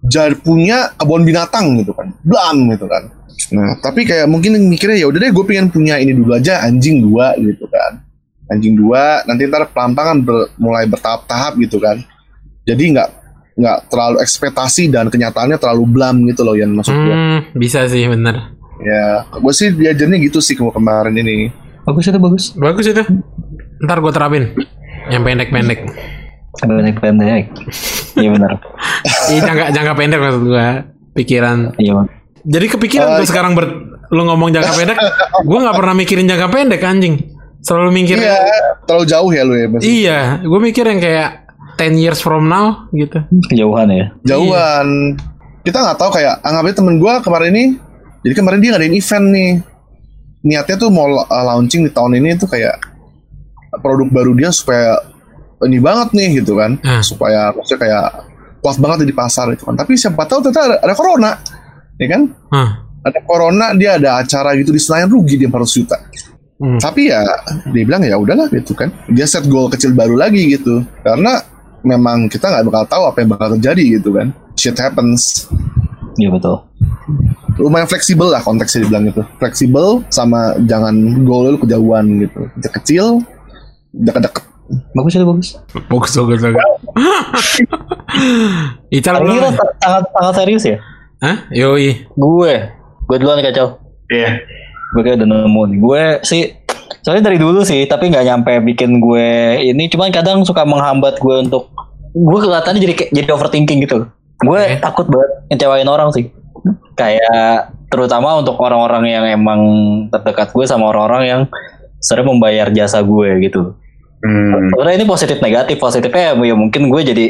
jadi 0.04 0.36
punya 0.36 0.92
kebun 1.00 1.24
binatang 1.24 1.80
gitu 1.80 1.96
kan 1.96 2.12
blam 2.28 2.68
gitu 2.76 2.86
kan 2.92 3.08
nah 3.50 3.76
tapi 3.78 4.04
kayak 4.04 4.26
mungkin 4.26 4.60
mikirnya 4.62 4.98
ya 4.98 5.08
udah 5.08 5.20
deh 5.20 5.32
gue 5.32 5.46
pengen 5.46 5.68
punya 5.68 5.96
ini 5.96 6.12
dulu 6.12 6.34
aja 6.34 6.62
anjing 6.62 7.00
dua 7.00 7.32
gitu 7.36 7.64
kan 7.66 8.04
anjing 8.48 8.74
dua 8.74 9.24
nanti 9.24 9.46
ntar 9.46 9.68
pelan-pelan 9.68 10.20
ber- 10.20 10.52
mulai 10.56 10.84
bertahap-tahap 10.84 11.56
gitu 11.58 11.78
kan 11.78 12.00
jadi 12.64 12.84
nggak 12.92 13.10
nggak 13.56 13.78
terlalu 13.88 14.20
ekspektasi 14.20 14.88
dan 14.88 15.08
kenyataannya 15.08 15.56
terlalu 15.56 15.84
blam 15.88 16.22
gitu 16.26 16.44
loh 16.44 16.54
yang 16.54 16.72
maksud 16.72 16.94
gue 16.94 17.10
hmm 17.10 17.40
bisa 17.54 17.88
sih 17.88 18.04
bener 18.06 18.54
ya 18.78 19.26
gue 19.32 19.54
sih 19.56 19.72
diajarnya 19.72 20.18
gitu 20.22 20.38
sih 20.38 20.54
ke- 20.54 20.68
kemarin 20.68 21.14
ini 21.14 21.50
Bagus 21.84 22.04
itu 22.06 22.20
bagus. 22.20 22.44
bagus 22.54 22.84
itu 22.86 23.00
ntar 23.80 23.98
gue 23.98 24.12
terapin 24.12 24.44
yang 25.08 25.24
pendek-pendek 25.24 25.88
Pendek-pendek. 26.58 27.54
Iya 28.16 28.30
benar. 28.34 28.52
Iya 29.30 29.40
jangka 29.44 29.66
jangka 29.70 29.94
pendek 29.94 30.18
maksud 30.18 30.42
gua 30.42 30.90
pikiran. 31.14 31.78
Iya. 31.78 32.02
Jadi 32.48 32.66
kepikiran 32.70 33.08
Oh, 33.08 33.16
gua 33.18 33.28
sekarang 33.28 33.52
ber 33.54 33.66
lu 34.08 34.24
ngomong 34.24 34.50
jangka 34.50 34.72
pendek, 34.74 34.98
gua 35.44 35.58
nggak 35.62 35.76
pernah 35.76 35.94
mikirin 35.94 36.26
jangka 36.26 36.48
pendek 36.48 36.80
anjing. 36.80 37.16
Selalu 37.60 37.90
mikir 37.94 38.16
iya 38.18 38.40
terlalu 38.84 39.06
jauh 39.06 39.30
ya 39.30 39.44
lu 39.44 39.54
ya 39.54 39.68
Mas? 39.68 39.82
Iya, 39.82 40.20
gua 40.42 40.60
mikir 40.60 40.84
yang 40.84 40.98
kayak 40.98 41.30
10 41.76 41.94
years 41.94 42.20
from 42.20 42.48
now 42.48 42.88
gitu. 42.90 43.20
Kejauhan 43.52 43.92
ya. 43.92 44.06
jauhan 44.24 45.20
kita 45.62 45.78
nggak 45.78 46.00
tahu 46.00 46.12
kayak 46.14 46.40
anggapnya 46.42 46.74
temen 46.74 46.96
gue 46.96 47.14
kemarin 47.20 47.52
ini 47.52 47.66
jadi 48.24 48.34
kemarin 48.34 48.60
dia 48.60 48.72
ngadain 48.72 48.96
event 48.96 49.26
nih 49.28 49.52
niatnya 50.42 50.76
tuh 50.78 50.88
mau 50.88 51.12
uh, 51.12 51.28
launching 51.28 51.84
di 51.84 51.92
tahun 51.92 52.16
ini 52.16 52.40
tuh 52.40 52.48
kayak 52.48 52.80
produk 53.78 54.08
baru 54.08 54.32
dia 54.32 54.50
supaya 54.50 54.96
ini 55.62 55.78
banget 55.78 56.16
nih 56.16 56.40
gitu 56.40 56.56
kan 56.56 56.80
Hmm. 56.80 57.04
supaya 57.04 57.52
maksudnya 57.52 57.84
kayak 57.84 58.06
kuat 58.58 58.80
banget 58.80 59.04
di 59.04 59.12
pasar 59.12 59.52
itu 59.52 59.62
kan 59.62 59.76
tapi 59.76 59.94
siapa 59.94 60.24
tahu 60.24 60.40
ternyata 60.42 60.62
ada, 60.66 60.78
ada 60.82 60.94
corona 60.96 61.32
ya 61.98 62.08
kan 62.08 62.22
Hah. 62.50 62.70
ada 63.04 63.20
corona 63.26 63.74
dia 63.74 63.98
ada 63.98 64.22
acara 64.22 64.54
gitu 64.56 64.72
di 64.72 64.82
Senayan 64.82 65.10
rugi 65.10 65.36
dia 65.38 65.50
400 65.50 65.78
juta 65.78 65.98
Hmm. 66.58 66.82
tapi 66.82 67.14
ya 67.14 67.22
dia 67.70 67.86
bilang 67.86 68.02
ya 68.02 68.18
udahlah 68.18 68.50
gitu 68.50 68.74
kan 68.74 68.90
dia 69.14 69.30
set 69.30 69.46
goal 69.46 69.70
kecil 69.70 69.94
baru 69.94 70.18
lagi 70.18 70.58
gitu 70.58 70.82
karena 71.06 71.38
memang 71.86 72.26
kita 72.34 72.50
nggak 72.50 72.66
bakal 72.66 72.84
tahu 72.90 73.04
apa 73.14 73.18
yang 73.22 73.30
bakal 73.30 73.48
terjadi 73.54 74.02
gitu 74.02 74.10
kan 74.10 74.34
shit 74.58 74.74
happens 74.74 75.46
Iya 76.18 76.34
betul. 76.34 76.58
lumayan 77.62 77.86
fleksibel 77.86 78.34
lah 78.34 78.42
konteksnya 78.42 78.90
dibilang 78.90 79.06
gitu 79.06 79.22
fleksibel 79.38 80.02
sama 80.10 80.58
jangan 80.66 80.98
goal 81.22 81.54
lu 81.54 81.62
kejauhan 81.62 82.26
gitu 82.26 82.50
Kecil 82.58 82.74
kecil 82.74 83.06
deket-deket 83.94 84.42
Bagus 84.98 85.16
itu 85.16 85.24
bagus. 85.24 85.50
Bagus 85.88 86.12
bagus 86.12 86.42
bagus. 86.44 86.60
Kita 88.92 89.16
sangat 89.16 90.04
sangat 90.12 90.34
serius 90.36 90.64
ya. 90.68 90.76
Hah? 91.18 91.50
Yoi. 91.50 92.06
Gue, 92.14 92.54
gue 93.10 93.18
duluan 93.18 93.42
kacau. 93.42 93.82
Iya. 94.14 94.42
Gue 94.94 95.02
kayak 95.02 95.18
udah 95.24 95.28
nemu 95.28 95.62
nih. 95.74 95.78
Gue 95.82 96.04
sih 96.22 96.44
soalnya 97.02 97.34
dari 97.34 97.42
dulu 97.42 97.66
sih, 97.66 97.90
tapi 97.90 98.14
nggak 98.14 98.26
nyampe 98.26 98.54
bikin 98.74 99.02
gue 99.02 99.58
ini. 99.66 99.90
Cuman 99.90 100.14
kadang 100.14 100.46
suka 100.46 100.62
menghambat 100.64 101.18
gue 101.18 101.36
untuk 101.50 101.74
gue 102.14 102.40
kelihatannya 102.40 102.82
jadi 102.82 102.94
kayak 102.94 103.12
jadi 103.14 103.30
overthinking 103.34 103.80
gitu. 103.90 104.06
Gue 104.46 104.62
Oke. 104.62 104.78
takut 104.78 105.06
banget 105.10 105.30
ngecewain 105.50 105.90
orang 105.90 106.14
sih. 106.14 106.30
Kayak 106.94 107.74
terutama 107.90 108.38
untuk 108.38 108.58
orang-orang 108.62 109.10
yang 109.10 109.26
emang 109.26 109.62
terdekat 110.14 110.54
gue 110.54 110.66
sama 110.70 110.94
orang-orang 110.94 111.24
yang 111.26 111.42
sering 111.98 112.30
membayar 112.30 112.70
jasa 112.70 113.02
gue 113.02 113.42
gitu. 113.42 113.74
Hmm. 114.22 114.70
Sebenarnya 114.70 115.02
ini 115.02 115.08
positif 115.10 115.42
negatif. 115.42 115.82
Positifnya 115.82 116.34
ya, 116.34 116.54
ya 116.54 116.56
mungkin 116.58 116.94
gue 116.94 117.02
jadi 117.02 117.26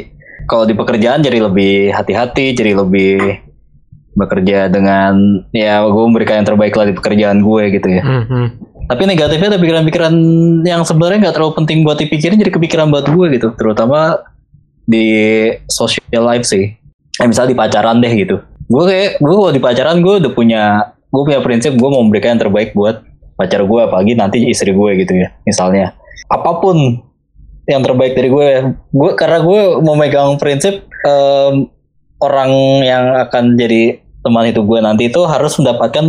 kalau 0.48 0.64
di 0.68 0.76
pekerjaan 0.76 1.24
jadi 1.24 1.44
lebih 1.44 1.92
hati-hati, 1.92 2.56
jadi 2.56 2.76
lebih 2.76 3.47
bekerja 4.18 4.66
dengan 4.74 5.46
ya 5.54 5.86
gue 5.86 6.04
memberikan 6.10 6.42
yang 6.42 6.48
terbaik 6.50 6.74
lah 6.74 6.90
di 6.90 6.98
pekerjaan 6.98 7.46
gue 7.46 7.64
gitu 7.78 7.88
ya. 7.88 8.02
Hmm, 8.02 8.26
hmm. 8.26 8.48
Tapi 8.88 9.04
negatifnya 9.04 9.54
ada 9.54 9.62
pikiran-pikiran 9.62 10.14
yang 10.66 10.82
sebenarnya 10.82 11.30
nggak 11.30 11.36
terlalu 11.38 11.54
penting 11.62 11.86
buat 11.86 12.02
dipikirin 12.02 12.40
jadi 12.42 12.50
kepikiran 12.50 12.90
buat 12.90 13.06
gue 13.06 13.26
gitu, 13.38 13.54
terutama 13.54 14.18
di 14.88 15.06
social 15.70 16.24
life 16.24 16.48
sih. 16.48 16.74
Eh 17.22 17.28
misalnya 17.28 17.54
di 17.54 17.60
pacaran 17.60 18.02
deh 18.02 18.14
gitu. 18.16 18.42
Gue 18.68 18.84
kayak 18.90 19.22
gue 19.22 19.34
kalau 19.36 19.54
di 19.54 19.62
pacaran 19.62 19.98
gue 20.02 20.14
udah 20.24 20.32
punya 20.34 20.64
gue 21.08 21.22
punya 21.24 21.40
prinsip 21.40 21.76
gue 21.76 21.90
mau 21.90 22.04
memberikan 22.04 22.36
yang 22.36 22.42
terbaik 22.48 22.76
buat 22.76 23.04
pacar 23.38 23.64
gue 23.64 23.80
apalagi 23.86 24.18
nanti 24.18 24.44
istri 24.50 24.74
gue 24.74 24.92
gitu 24.98 25.14
ya 25.14 25.30
misalnya 25.46 25.94
apa 26.28 26.58
pun 26.60 27.06
yang 27.70 27.86
terbaik 27.86 28.18
dari 28.18 28.28
gue 28.34 28.48
gue 28.74 29.12
karena 29.16 29.40
gue 29.46 29.62
memegang 29.80 30.36
prinsip 30.42 30.84
em, 31.06 31.70
orang 32.18 32.52
yang 32.82 33.04
akan 33.28 33.56
jadi 33.56 34.02
teman 34.28 34.52
itu 34.52 34.60
gue 34.60 34.80
nanti 34.84 35.08
itu 35.08 35.24
harus 35.24 35.56
mendapatkan 35.56 36.04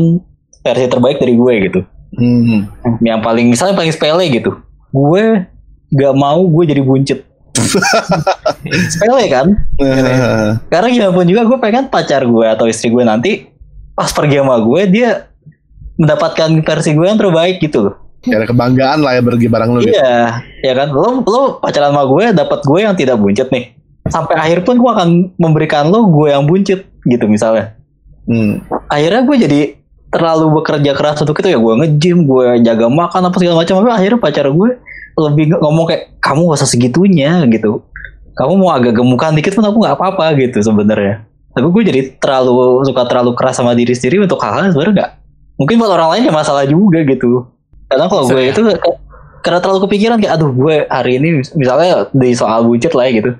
versi 0.66 0.86
terbaik 0.90 1.22
dari 1.22 1.38
gue 1.38 1.54
gitu. 1.70 1.80
Hmm. 2.08 2.64
yang 3.04 3.20
paling 3.20 3.52
misalnya 3.52 3.78
paling 3.78 3.92
sepele 3.94 4.26
gitu. 4.32 4.58
Gue 4.90 5.46
gak 5.94 6.14
mau 6.18 6.42
gue 6.42 6.64
jadi 6.66 6.82
buncit. 6.82 7.22
Sepele 8.92 9.28
kan? 9.28 9.46
Eh, 9.76 10.56
karena 10.72 10.88
gimana 10.88 11.12
pun 11.12 11.26
juga 11.28 11.42
gue 11.44 11.58
pengen 11.60 11.84
pacar 11.92 12.24
gue 12.24 12.46
atau 12.48 12.64
istri 12.64 12.88
gue 12.88 13.04
nanti 13.04 13.46
pas 13.92 14.08
pergi 14.08 14.40
sama 14.40 14.56
gue 14.62 14.80
dia 14.88 15.28
mendapatkan 16.00 16.64
versi 16.64 16.90
gue 16.96 17.06
yang 17.06 17.20
terbaik 17.20 17.60
gitu. 17.60 17.92
Loh 17.92 17.96
ya 18.26 18.34
ada 18.42 18.50
kebanggaan 18.50 18.98
lah 19.06 19.14
ya 19.14 19.22
pergi 19.22 19.46
bareng 19.46 19.70
lu 19.78 19.80
gitu. 19.86 19.94
iya 19.94 20.42
ya 20.64 20.72
kan? 20.74 20.90
Lo 20.90 21.22
lo 21.22 21.62
pacaran 21.62 21.94
sama 21.94 22.02
gue 22.08 22.24
dapat 22.34 22.60
gue 22.66 22.78
yang 22.82 22.94
tidak 22.98 23.16
buncit 23.20 23.48
nih. 23.52 23.78
Sampai 24.08 24.40
akhir 24.40 24.64
pun 24.64 24.80
gue 24.80 24.90
akan 24.90 25.36
memberikan 25.36 25.92
lo 25.92 26.08
gue 26.08 26.32
yang 26.32 26.48
buncit 26.48 26.88
gitu 27.04 27.24
misalnya 27.28 27.77
Hmm. 28.28 28.60
akhirnya 28.92 29.24
gue 29.24 29.36
jadi 29.48 29.60
terlalu 30.12 30.60
bekerja 30.60 30.92
keras 30.92 31.20
untuk 31.24 31.36
itu 31.40 31.48
ya. 31.52 31.58
Gue 31.60 31.72
nge-gym 31.80 32.28
gue 32.28 32.60
jaga 32.64 32.86
makan 32.88 33.28
apa 33.28 33.36
segala 33.40 33.64
macam. 33.64 33.74
Tapi 33.80 33.90
akhirnya 33.92 34.18
pacar 34.20 34.46
gue 34.48 34.70
lebih 35.18 35.44
ngomong 35.58 35.84
kayak 35.88 36.02
kamu 36.20 36.52
gak 36.52 36.58
usah 36.60 36.70
segitunya 36.70 37.44
gitu. 37.48 37.82
Kamu 38.36 38.52
mau 38.54 38.70
agak 38.70 38.94
gemukan 38.94 39.34
dikit 39.34 39.58
pun 39.58 39.66
aku 39.66 39.82
nggak 39.82 39.96
apa-apa 39.98 40.36
gitu 40.38 40.62
sebenarnya. 40.62 41.26
Tapi 41.56 41.66
gue 41.66 41.82
jadi 41.90 42.00
terlalu 42.22 42.86
suka 42.86 43.02
terlalu 43.10 43.34
keras 43.34 43.58
sama 43.58 43.74
diri 43.74 43.90
sendiri 43.96 44.22
untuk 44.22 44.38
hal-hal 44.38 44.70
sebenarnya 44.70 44.94
nggak 44.94 45.10
mungkin 45.58 45.74
buat 45.82 45.90
orang 45.90 46.08
lain 46.14 46.22
ya 46.30 46.32
masalah 46.32 46.64
juga 46.68 47.02
gitu. 47.02 47.50
Karena 47.90 48.06
kalau 48.06 48.30
gue 48.30 48.54
itu 48.54 48.60
kayak- 48.62 49.00
karena 49.42 49.58
terlalu 49.58 49.80
kepikiran 49.90 50.16
kayak 50.22 50.38
aduh 50.38 50.50
gue 50.54 50.86
hari 50.86 51.18
ini 51.18 51.42
misalnya 51.58 52.06
di 52.14 52.30
soal 52.36 52.62
buncit 52.62 52.94
lah 52.94 53.10
ya 53.10 53.18
gitu. 53.18 53.30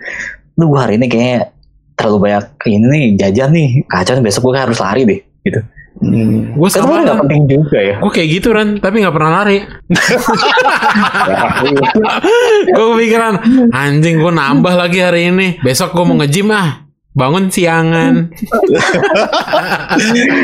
Aduh 0.58 0.66
gue 0.66 0.80
hari 0.82 0.94
ini 0.98 1.06
kayaknya 1.06 1.54
terlalu 1.98 2.30
banyak 2.30 2.44
ini 2.64 2.86
nih 2.86 3.04
jajan 3.18 3.50
nih 3.50 3.68
kacau 3.90 4.14
nih, 4.14 4.24
besok 4.24 4.42
gue 4.46 4.54
harus 4.54 4.78
lari 4.78 5.02
deh 5.04 5.20
gitu 5.42 5.60
Hmm. 5.98 6.54
Gue 6.54 6.70
kan 6.70 6.86
sama 6.86 7.02
Ran. 7.02 7.26
penting 7.26 7.58
juga 7.58 7.78
ya 7.82 7.98
Gue 7.98 8.12
kayak 8.14 8.28
gitu 8.38 8.54
Ran, 8.54 8.78
tapi 8.78 9.02
nggak 9.02 9.10
pernah 9.10 9.42
lari. 9.42 9.58
gue 12.70 12.86
kepikiran, 12.94 13.34
anjing 13.74 14.22
gue 14.22 14.30
nambah 14.30 14.74
lagi 14.78 15.02
hari 15.02 15.34
ini. 15.34 15.58
Besok 15.58 15.98
gue 15.98 16.04
mau 16.06 16.14
nge-gym 16.22 16.54
ah. 16.54 16.87
Bangun 17.18 17.50
siangan. 17.50 18.30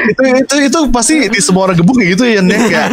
itu 0.04 0.22
itu 0.36 0.54
itu 0.64 0.78
pasti 0.90 1.14
di 1.26 1.38
semua 1.38 1.62
orang 1.64 1.76
gebuk 1.76 1.94
kayak 1.94 2.10
gitu 2.12 2.24
ya 2.26 2.40
Nek 2.40 2.58
kayak 2.64 2.88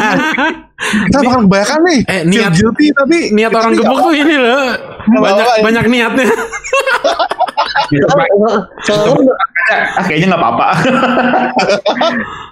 kita 1.07 1.17
bakal 1.19 1.41
kebanyakan 1.45 1.79
nih 1.83 1.99
Eh, 2.03 2.21
niat- 2.23 2.53
guilty 2.53 2.85
tapi 2.91 3.17
Niat 3.31 3.51
orang 3.51 3.73
gebuk 3.73 3.97
tuh 3.99 4.13
ini 4.13 4.35
loh. 4.35 4.69
Banyak 5.11 5.45
ya. 5.47 5.61
banyak 5.61 5.85
niatnya. 5.87 6.25
soalnya, 8.81 9.33
Ah, 9.71 10.03
kayaknya 10.03 10.27
nggak 10.29 10.41
apa-apa. 10.41 10.67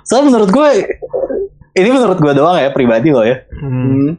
soalnya 0.03 0.25
menurut 0.27 0.49
gue 0.49 0.69
ini 1.73 1.89
menurut 1.89 2.17
gue 2.17 2.33
doang 2.33 2.57
ya 2.57 2.69
pribadi 2.69 3.09
lo 3.09 3.21
ya 3.21 3.43
Hmm. 3.55 4.15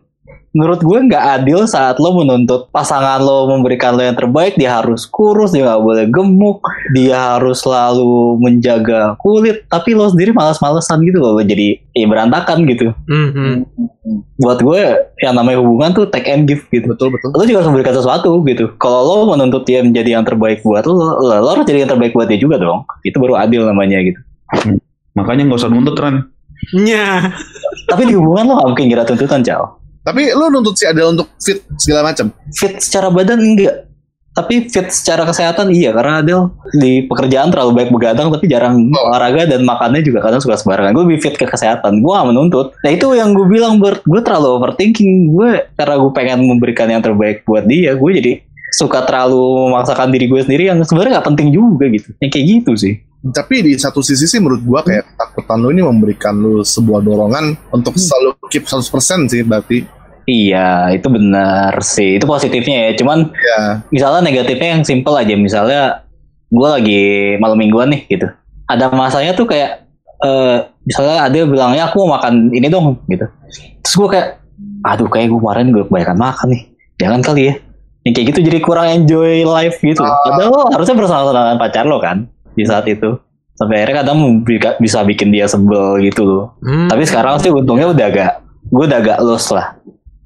Menurut 0.50 0.80
gue 0.82 0.98
nggak 1.10 1.24
adil 1.40 1.66
saat 1.66 1.98
lo 2.02 2.14
menuntut 2.16 2.70
pasangan 2.74 3.22
lo 3.22 3.50
memberikan 3.50 3.94
lo 3.94 4.02
yang 4.02 4.18
terbaik 4.18 4.58
dia 4.58 4.82
harus 4.82 5.06
kurus 5.06 5.54
dia 5.54 5.66
nggak 5.66 5.82
boleh 5.82 6.04
gemuk 6.10 6.58
dia 6.94 7.38
harus 7.38 7.62
selalu 7.62 8.38
menjaga 8.42 9.14
kulit 9.22 9.66
tapi 9.70 9.94
lo 9.94 10.10
sendiri 10.10 10.34
malas-malesan 10.34 11.02
gitu 11.06 11.22
loh 11.22 11.38
jadi 11.38 11.78
ya 11.94 12.06
berantakan 12.06 12.66
gitu 12.66 12.92
Hmm, 13.10 13.30
hmm. 13.34 13.54
buat 14.38 14.58
gue 14.62 14.82
yang 15.22 15.34
namanya 15.34 15.62
hubungan 15.62 15.90
tuh 15.94 16.06
take 16.10 16.26
and 16.30 16.46
give 16.46 16.62
gitu 16.70 16.90
betul 16.90 17.14
betul 17.14 17.30
lo 17.30 17.42
juga 17.46 17.64
harus 17.64 17.70
memberikan 17.72 17.94
sesuatu 17.96 18.30
gitu. 18.44 18.64
Kalau 18.76 19.00
lo 19.06 19.14
menuntut 19.32 19.64
dia 19.64 19.80
menjadi 19.80 20.20
yang 20.20 20.24
terbaik 20.28 20.60
buat 20.60 20.84
lo, 20.84 20.94
lo, 20.94 21.34
lo 21.40 21.48
harus 21.48 21.64
jadi 21.64 21.88
yang 21.88 21.90
terbaik 21.96 22.12
buat 22.12 22.28
dia 22.28 22.36
juga 22.36 22.60
dong. 22.60 22.84
Itu 23.00 23.16
baru 23.16 23.40
adil 23.40 23.64
namanya 23.64 24.02
gitu. 24.04 24.20
Makanya 25.16 25.48
nggak 25.48 25.60
usah 25.64 25.70
nuntut 25.72 25.96
Ran. 25.96 26.28
Nya. 26.76 27.32
Tapi 27.88 28.02
di 28.04 28.14
hubungan 28.14 28.52
lo 28.52 28.52
gak 28.60 28.68
mungkin 28.76 28.86
kira 28.92 29.02
tuntutan, 29.08 29.40
Cal. 29.40 29.79
Tapi 30.00 30.32
lu 30.32 30.48
nuntut 30.48 30.76
si 30.76 30.88
Adel 30.88 31.12
untuk 31.12 31.28
fit 31.36 31.60
segala 31.76 32.12
macam 32.12 32.32
Fit 32.56 32.80
secara 32.80 33.12
badan 33.12 33.38
enggak. 33.40 33.88
Tapi 34.30 34.70
fit 34.70 34.86
secara 34.94 35.26
kesehatan 35.26 35.74
iya 35.74 35.90
karena 35.90 36.22
Adel 36.22 36.54
di 36.72 37.02
pekerjaan 37.04 37.50
terlalu 37.50 37.82
baik 37.82 37.90
begadang 37.90 38.30
tapi 38.30 38.46
jarang 38.46 38.78
Oh. 38.94 39.10
olahraga 39.10 39.44
dan 39.50 39.66
makannya 39.66 40.06
juga 40.06 40.22
kadang 40.22 40.38
suka 40.38 40.54
sembarangan. 40.54 40.94
Gue 40.94 41.04
lebih 41.10 41.20
fit 41.20 41.34
ke 41.34 41.44
kesehatan. 41.50 41.98
Gue 41.98 42.14
gak 42.14 42.30
menuntut. 42.30 42.72
Nah 42.80 42.90
itu 42.94 43.10
yang 43.18 43.34
gue 43.34 43.44
bilang 43.50 43.82
Bert. 43.82 44.06
Gue 44.06 44.22
terlalu 44.22 44.54
overthinking. 44.56 45.34
Gue 45.34 45.66
karena 45.74 45.94
gue 45.98 46.12
pengen 46.14 46.46
memberikan 46.46 46.86
yang 46.86 47.02
terbaik 47.02 47.42
buat 47.42 47.66
dia. 47.66 47.98
Gue 47.98 48.16
jadi 48.22 48.38
suka 48.70 49.02
terlalu 49.02 49.66
memaksakan 49.74 50.14
diri 50.14 50.30
gue 50.30 50.40
sendiri 50.46 50.70
yang 50.70 50.78
sebenarnya 50.86 51.18
gak 51.20 51.26
penting 51.34 51.50
juga 51.50 51.90
gitu. 51.90 52.14
Yang 52.22 52.30
kayak 52.30 52.46
gitu 52.46 52.72
sih. 52.78 52.94
Tapi 53.20 53.60
di 53.60 53.72
satu 53.76 54.00
sisi 54.00 54.24
sih 54.24 54.40
menurut 54.40 54.64
gua 54.64 54.80
kayak 54.80 55.12
ketakutan 55.12 55.60
lu 55.60 55.68
ini 55.76 55.84
memberikan 55.84 56.32
lu 56.32 56.64
sebuah 56.64 57.04
dorongan 57.04 57.52
untuk 57.68 58.00
selalu 58.00 58.32
keep 58.48 58.64
100% 58.64 59.28
sih 59.28 59.44
berarti 59.44 60.00
Iya, 60.30 60.94
itu 60.94 61.10
benar 61.10 61.74
sih. 61.82 62.20
Itu 62.20 62.30
positifnya 62.30 62.86
ya. 62.86 62.90
Cuman 62.94 63.34
ya 63.34 63.82
misalnya 63.90 64.30
negatifnya 64.30 64.78
yang 64.78 64.84
simple 64.86 65.16
aja. 65.18 65.34
Misalnya 65.34 66.06
gue 66.46 66.68
lagi 66.70 67.02
malam 67.42 67.58
mingguan 67.58 67.90
nih 67.90 68.06
gitu. 68.06 68.30
Ada 68.70 68.94
masanya 68.94 69.34
tuh 69.34 69.50
kayak 69.50 69.90
eh 70.20 70.56
misalnya 70.86 71.26
ada 71.26 71.34
yang 71.34 71.50
bilangnya 71.50 71.82
aku 71.90 72.06
mau 72.06 72.14
makan 72.20 72.52
ini 72.54 72.70
dong 72.70 73.02
gitu. 73.10 73.26
Terus 73.82 73.94
gue 73.96 74.08
kayak, 74.14 74.28
aduh 74.86 75.08
kayak 75.10 75.34
gue 75.34 75.40
kemarin 75.40 75.74
gue 75.74 75.82
kebanyakan 75.90 76.18
makan 76.20 76.46
nih. 76.54 76.62
Jangan 77.02 77.20
kali 77.26 77.42
ya. 77.50 77.54
Yang 78.06 78.12
kayak 78.14 78.26
gitu 78.30 78.40
jadi 78.54 78.58
kurang 78.62 78.86
enjoy 78.86 79.42
life 79.42 79.82
gitu. 79.82 80.04
Ah. 80.04 80.14
Padahal 80.30 80.50
lo 80.54 80.62
harusnya 80.70 80.94
bersama-sama 80.94 81.32
dengan 81.34 81.58
pacar 81.58 81.84
lo 81.90 81.98
kan 81.98 82.30
di 82.60 82.66
saat 82.66 82.84
itu. 82.86 83.16
Sampai 83.52 83.76
akhirnya 83.78 84.02
kadang 84.02 84.16
bi- 84.40 84.56
bisa 84.78 85.00
bikin 85.02 85.28
dia 85.28 85.44
sebel 85.44 86.00
gitu 86.02 86.22
loh. 86.22 86.44
Hmm. 86.60 86.86
Tapi 86.86 87.02
sekarang 87.02 87.36
sih 87.36 87.48
untungnya 87.48 87.88
udah 87.88 88.06
agak 88.06 88.30
gue 88.62 88.84
udah 88.84 88.98
agak 88.98 89.18
lost 89.20 89.50
lah. 89.50 89.76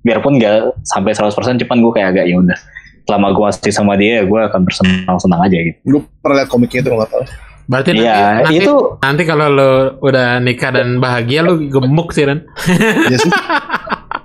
Biarpun 0.00 0.36
gak 0.36 0.74
sampai 0.82 1.10
100% 1.12 1.32
cuman 1.56 1.78
gue 1.80 1.92
kayak 1.92 2.08
agak 2.10 2.24
ya 2.24 2.36
udah. 2.36 2.58
Selama 3.04 3.26
gue 3.30 3.44
masih 3.44 3.68
sama 3.70 3.94
dia 3.94 4.20
gue 4.20 4.40
akan 4.40 4.60
bersenang-senang 4.62 5.40
aja 5.40 5.58
gitu. 5.62 5.78
lu 5.84 5.98
pernah 6.18 6.40
liat 6.40 6.48
komiknya 6.48 6.80
itu 6.80 6.90
nggak 6.90 7.10
tahu 7.10 7.24
Berarti 7.64 7.90
nanti, 7.90 8.00
Iya, 8.02 8.16
nanti, 8.38 8.54
itu 8.58 8.74
nanti 8.98 9.22
kalau 9.24 9.46
lo 9.46 9.72
udah 9.98 10.36
nikah 10.38 10.70
dan 10.70 10.96
bahagia 10.98 11.40
lo 11.40 11.56
gemuk 11.56 12.12
sih 12.12 12.24
Ran. 12.24 12.44
ya 13.06 13.16
sih 13.18 13.32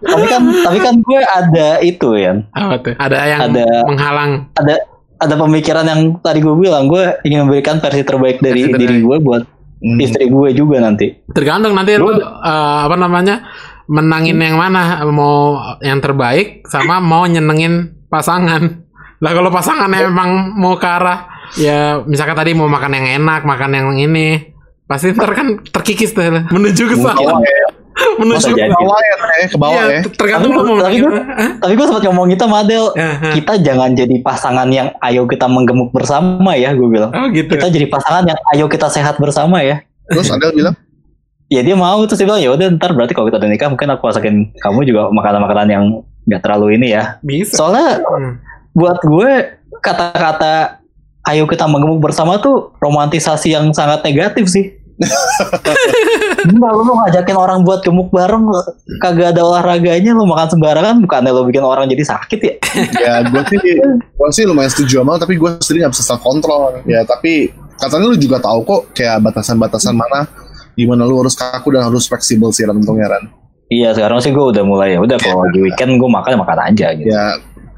tapi 0.02 0.26
kan 0.26 0.41
tapi 0.60 0.80
kan 0.80 0.95
gue 0.98 1.19
ada 1.19 1.67
itu 1.82 2.10
ya 2.15 2.39
Apa 2.52 2.76
tuh? 2.80 2.93
Ada 2.95 3.17
yang 3.26 3.39
Ada- 3.45 3.84
menghalang. 3.86 4.32
ada 4.54 4.76
ada 5.19 5.36
pemikiran 5.36 5.86
yang 5.86 6.01
tadi 6.23 6.39
gue 6.39 6.55
bilang 6.55 6.88
gue 6.88 7.19
ingin 7.27 7.45
memberikan 7.45 7.84
versi 7.84 8.01
terbaik 8.08 8.39
dari 8.39 8.63
Versi 8.63 8.71
terbaik. 8.71 8.82
diri 8.88 8.97
gue 9.03 9.17
buat 9.19 9.43
Hmm. 9.79 9.95
istri 9.95 10.27
gue 10.27 10.51
juga 10.51 10.84
nanti 10.84 11.23
Tergantung 11.32 11.71
nanti 11.71 11.95
lu 11.95 12.12
eh, 12.12 12.79
apa 12.84 12.99
namanya 12.99 13.47
menangin 13.88 14.36
yang 14.36 14.60
mana 14.60 15.08
mau 15.08 15.55
yang 15.79 16.03
terbaik 16.03 16.67
sama 16.67 16.99
mau 16.99 17.23
nyenengin 17.23 17.95
pasangan. 18.12 18.86
Lah 19.23 19.32
kalau 19.32 19.47
pasangannya 19.47 20.12
emang 20.12 20.51
mau 20.60 20.75
ke 20.75 20.84
arah 20.84 21.32
ya 21.55 22.03
misalkan 22.03 22.36
tadi 22.36 22.51
mau 22.53 22.67
makan 22.67 22.91
yang 22.91 23.23
enak, 23.23 23.47
makan 23.47 23.71
yang 23.71 23.88
ini, 23.95 24.51
pasti 24.84 25.15
ntar 25.15 25.32
kan 25.32 25.63
terkikis 25.71 26.12
tuh 26.12 26.27
menuju 26.51 26.84
ke 26.91 26.95
sana. 26.99 27.39
Menuju 28.17 28.49
Masa 28.49 28.49
ke 28.49 28.69
bawah 28.69 28.99
ya, 28.99 29.15
Teh. 29.15 29.47
ke 29.47 29.57
bawah 29.57 29.73
Iya, 29.75 29.83
ya. 29.89 30.01
ter- 30.01 30.15
tergantung 30.15 30.51
Tapi- 30.51 30.59
lu 30.59 30.69
mau 30.69 30.79
tapi 30.79 30.97
gua- 30.97 31.25
tapi 31.57 31.73
gue 31.73 31.85
sempat 31.85 32.03
ngomong 32.03 32.25
gitu 32.27 32.43
sama 32.43 32.57
Adel 32.59 32.85
Ya, 32.91 33.09
ya. 33.17 33.31
kita 33.33 33.53
jangan 33.59 33.89
jadi 33.91 34.15
pasangan 34.19 34.67
yang 34.67 34.88
ayo 34.99 35.21
kita 35.25 35.45
menggemuk 35.45 35.89
bersama 35.89 36.51
ya 36.53 36.71
gue 36.71 36.85
bilang 36.85 37.12
Oh 37.12 37.27
gitu. 37.29 37.49
kita 37.49 37.67
jadi 37.67 37.85
pasangan 37.85 38.23
yang 38.25 38.39
ayo 38.49 38.65
kita 38.65 38.88
sehat 38.88 39.17
bersama 39.17 39.59
ya 39.59 39.83
Terus 40.05 40.27
Adel 40.27 40.51
bilang, 40.53 40.75
ya 41.49 41.62
dia 41.62 41.73
mau 41.73 41.99
terus 42.03 42.17
dia 42.17 42.25
bilang 42.25 42.39
ya 42.39 42.49
udah 42.49 42.67
ntar 42.71 42.91
berarti 42.91 43.12
kalau 43.12 43.25
kita 43.25 43.38
udah 43.38 43.47
nikah 43.47 43.67
mungkin 43.67 43.89
aku 43.89 44.03
masakin 44.03 44.35
kamu 44.55 44.79
juga 44.83 45.01
makanan-makanan 45.09 45.67
yang 45.67 45.83
nggak 46.23 46.41
terlalu 46.41 46.75
ini 46.75 46.93
ya 46.93 47.17
Bisa. 47.19 47.57
soalnya 47.57 47.99
Hmm. 47.99 48.38
buat 48.71 48.97
gue 48.99 49.31
kata-kata 49.79 50.81
ayo 51.25 51.45
kita 51.45 51.65
menggemuk 51.65 51.99
bersama 51.99 52.38
tuh 52.38 52.73
romantisasi 52.77 53.51
yang 53.51 53.69
sangat 53.69 54.01
negatif 54.01 54.47
sih 54.47 54.79
Enggak 56.49 56.71
lu 56.75 56.91
ngajakin 56.91 57.38
orang 57.39 57.59
buat 57.63 57.79
gemuk 57.83 58.12
bareng 58.12 58.51
kagak 58.99 59.35
ada 59.35 59.41
olahraganya 59.47 60.12
lu 60.12 60.27
makan 60.27 60.47
sembarangan 60.51 60.99
bukannya 61.03 61.31
lu 61.31 61.47
bikin 61.47 61.63
orang 61.63 61.88
jadi 61.88 62.03
sakit 62.03 62.39
ya 62.43 62.53
ya 63.07 63.13
gue 63.23 63.43
sih, 63.47 63.59
gue 63.79 64.29
sih 64.35 64.43
lumayan 64.43 64.71
setuju 64.71 65.01
sama 65.01 65.15
tapi 65.15 65.39
gue 65.39 65.49
sendiri 65.63 65.88
gak 65.88 65.93
bisa 65.95 66.03
self 66.03 66.21
kontrol. 66.21 66.83
Ya 66.83 67.07
tapi 67.07 67.51
katanya 67.79 68.05
lu 68.12 68.17
juga 68.19 68.38
tahu 68.43 68.59
kok 68.67 68.81
kayak 68.91 69.23
batasan-batasan 69.23 69.95
mana 69.95 70.27
gimana 70.75 71.03
lu 71.07 71.19
harus 71.23 71.35
kaku 71.35 71.75
dan 71.75 71.88
harus 71.88 72.07
fleksibel 72.07 72.51
sih 72.51 72.63
Ran 72.67 72.79
untungnya 72.79 73.07
Ran. 73.12 73.23
iya 73.67 73.91
sekarang 73.91 74.19
sih 74.23 74.31
gue 74.31 74.41
udah 74.41 74.63
mulai 74.63 74.95
ya 74.95 74.99
udah 75.03 75.19
kalau 75.19 75.43
lagi 75.43 75.59
weekend 75.59 75.99
gue 75.99 76.09
makan 76.09 76.39
makan 76.39 76.59
aja 76.71 76.95
gitu 76.95 77.07
Ya 77.07 77.35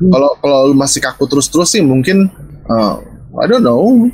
kalau 0.09 0.33
kalau 0.41 0.73
lu 0.73 0.75
masih 0.77 1.01
kaku 1.01 1.29
terus-terus 1.29 1.69
sih 1.69 1.81
mungkin 1.85 2.29
uh, 2.69 2.97
I 3.37 3.45
don't 3.45 3.61
know 3.61 4.09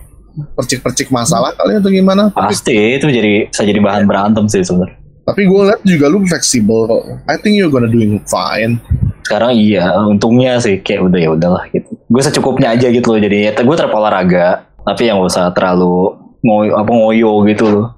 percik-percik 0.54 1.10
masalah 1.10 1.54
kali 1.58 1.82
atau 1.82 1.90
gimana. 1.90 2.30
Tapi, 2.30 2.54
pasti 2.54 2.76
itu 3.02 3.06
jadi 3.10 3.50
bisa 3.50 3.64
jadi 3.66 3.80
bahan 3.82 4.06
berantem 4.06 4.46
sih 4.46 4.62
sebenarnya 4.62 5.08
tapi 5.28 5.44
gue 5.44 5.60
liat 5.68 5.84
juga 5.84 6.08
lu 6.08 6.24
fleksibel 6.24 6.88
kok. 6.88 7.04
I 7.28 7.36
think 7.36 7.60
you're 7.60 7.68
gonna 7.68 7.92
doing 7.92 8.24
fine. 8.32 8.80
sekarang 9.28 9.60
iya 9.60 9.92
untungnya 10.08 10.56
sih 10.56 10.80
kayak 10.80 11.12
udah 11.12 11.20
ya 11.20 11.30
udahlah 11.36 11.68
gitu 11.76 12.00
gue 12.00 12.22
secukupnya 12.24 12.72
aja 12.72 12.88
gitu 12.88 13.12
loh 13.12 13.20
jadi 13.20 13.52
ya, 13.52 13.60
gue 13.60 13.76
terolahraga 13.76 14.64
tapi 14.88 15.12
yang 15.12 15.20
gak 15.20 15.36
usah 15.36 15.52
terlalu 15.52 16.16
ngoyo 16.48 16.80
apa 16.80 16.88
ngoyo 16.88 17.44
gitu 17.44 17.68
loh 17.68 17.92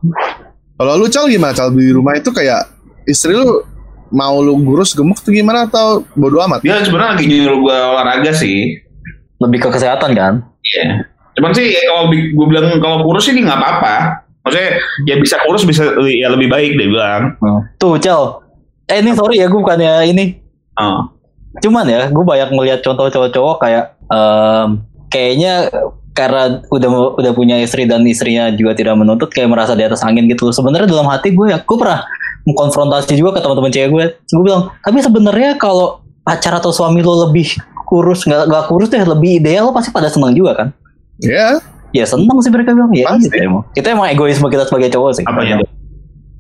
Kalau 0.74 0.98
lu 0.98 1.06
cal 1.06 1.30
gimana 1.30 1.54
cal 1.54 1.70
di 1.70 1.94
rumah 1.94 2.18
itu 2.18 2.34
kayak 2.34 2.66
istri 3.06 3.38
lu 3.38 3.62
mau 4.10 4.42
lu 4.42 4.58
gurus 4.66 4.98
gemuk 4.98 5.22
tuh 5.22 5.30
gimana 5.30 5.70
atau 5.70 6.02
bodo 6.18 6.42
amat? 6.50 6.66
Dia 6.66 6.82
sebenarnya 6.82 7.14
lagi 7.14 7.26
nyuruh 7.30 7.58
gue 7.62 7.78
olahraga 7.78 8.32
sih. 8.34 8.82
lebih 9.38 9.60
ke 9.62 9.70
kesehatan 9.70 10.12
kan 10.18 10.34
Iya. 10.66 11.09
Cuman 11.40 11.52
sih 11.56 11.72
kalau 11.88 12.12
gue 12.12 12.46
bilang 12.52 12.76
kalau 12.78 13.08
kurus 13.08 13.24
sih 13.26 13.34
nggak 13.34 13.56
apa-apa. 13.56 13.96
Maksudnya 14.44 14.72
ya 15.08 15.16
bisa 15.18 15.36
kurus 15.44 15.64
bisa 15.64 15.84
ya 16.06 16.28
lebih 16.30 16.52
baik 16.52 16.76
dia 16.76 16.88
bilang. 16.88 17.24
tuh 17.76 17.96
Cel 17.98 18.44
eh 18.90 19.00
ini 19.00 19.14
sorry 19.14 19.38
ya 19.38 19.48
gue 19.48 19.60
bukannya 19.62 20.10
ini 20.10 20.26
Oh. 20.80 21.12
cuman 21.60 21.84
ya 21.84 22.08
gue 22.08 22.24
banyak 22.24 22.56
melihat 22.56 22.80
contoh 22.80 23.12
cowok-cowok 23.12 23.56
kayak 23.60 24.00
em, 24.08 24.80
kayaknya 25.12 25.68
karena 26.16 26.64
udah 26.72 27.20
udah 27.20 27.32
punya 27.36 27.60
istri 27.60 27.84
dan 27.84 28.08
istrinya 28.08 28.48
juga 28.56 28.80
tidak 28.80 28.96
menuntut 28.96 29.28
kayak 29.28 29.52
merasa 29.52 29.76
di 29.76 29.84
atas 29.84 30.00
angin 30.08 30.32
gitu 30.32 30.56
sebenarnya 30.56 30.88
dalam 30.88 31.12
hati 31.12 31.36
gue 31.36 31.52
ya 31.52 31.60
gue 31.60 31.76
pernah 31.76 32.08
mengkonfrontasi 32.48 33.12
juga 33.20 33.36
ke 33.36 33.40
teman-teman 33.44 33.76
cewek 33.76 33.90
gue 33.92 34.06
gue 34.16 34.44
bilang 34.48 34.72
tapi 34.80 35.04
sebenarnya 35.04 35.60
kalau 35.60 36.00
pacar 36.24 36.56
atau 36.56 36.72
suami 36.72 37.04
lo 37.04 37.28
lebih 37.28 37.60
kurus 37.84 38.24
nggak 38.24 38.48
nggak 38.48 38.64
kurus 38.72 38.88
deh 38.88 39.04
lebih 39.04 39.44
ideal 39.44 39.68
lo 39.68 39.76
pasti 39.76 39.92
pada 39.92 40.08
senang 40.08 40.32
juga 40.32 40.56
kan 40.56 40.68
Ya, 41.20 41.60
ya 41.92 42.06
senang 42.08 42.40
sih 42.40 42.52
mereka 42.52 42.72
bilang. 42.72 42.92
Ya 42.96 43.12
Pasti. 43.12 43.28
gitu 43.28 43.36
emang. 43.44 43.64
Itu 43.76 43.88
emang 43.92 44.08
egoisme 44.08 44.48
kita 44.48 44.68
sebagai 44.68 44.92
cowok 44.92 45.12
sih. 45.20 45.26
Apanya? 45.28 45.64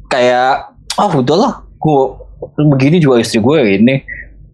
kayak 0.09 0.73
ah 0.97 1.11
udahlah 1.13 1.63
gue 1.77 2.01
begini 2.75 2.97
juga 2.97 3.21
istri 3.21 3.39
gue 3.39 3.57
ini 3.77 4.01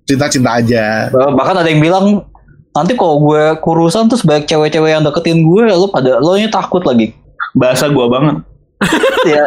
cinta-cinta 0.06 0.62
aja. 0.62 1.10
Bah- 1.10 1.34
bahkan 1.34 1.64
ada 1.64 1.70
yang 1.72 1.82
bilang 1.82 2.28
nanti 2.76 2.94
kalau 2.94 3.24
gue 3.24 3.56
kurusan 3.64 4.12
terus 4.12 4.22
banyak 4.22 4.46
cewek-cewek 4.46 4.92
yang 4.92 5.02
deketin 5.02 5.42
gue 5.42 5.64
lo 5.72 5.90
pada 5.90 6.20
lo 6.20 6.36
nya 6.36 6.52
takut 6.52 6.84
lagi. 6.84 7.16
Bahasa 7.56 7.88
gue 7.90 8.06
banget. 8.06 8.44
ya. 9.32 9.44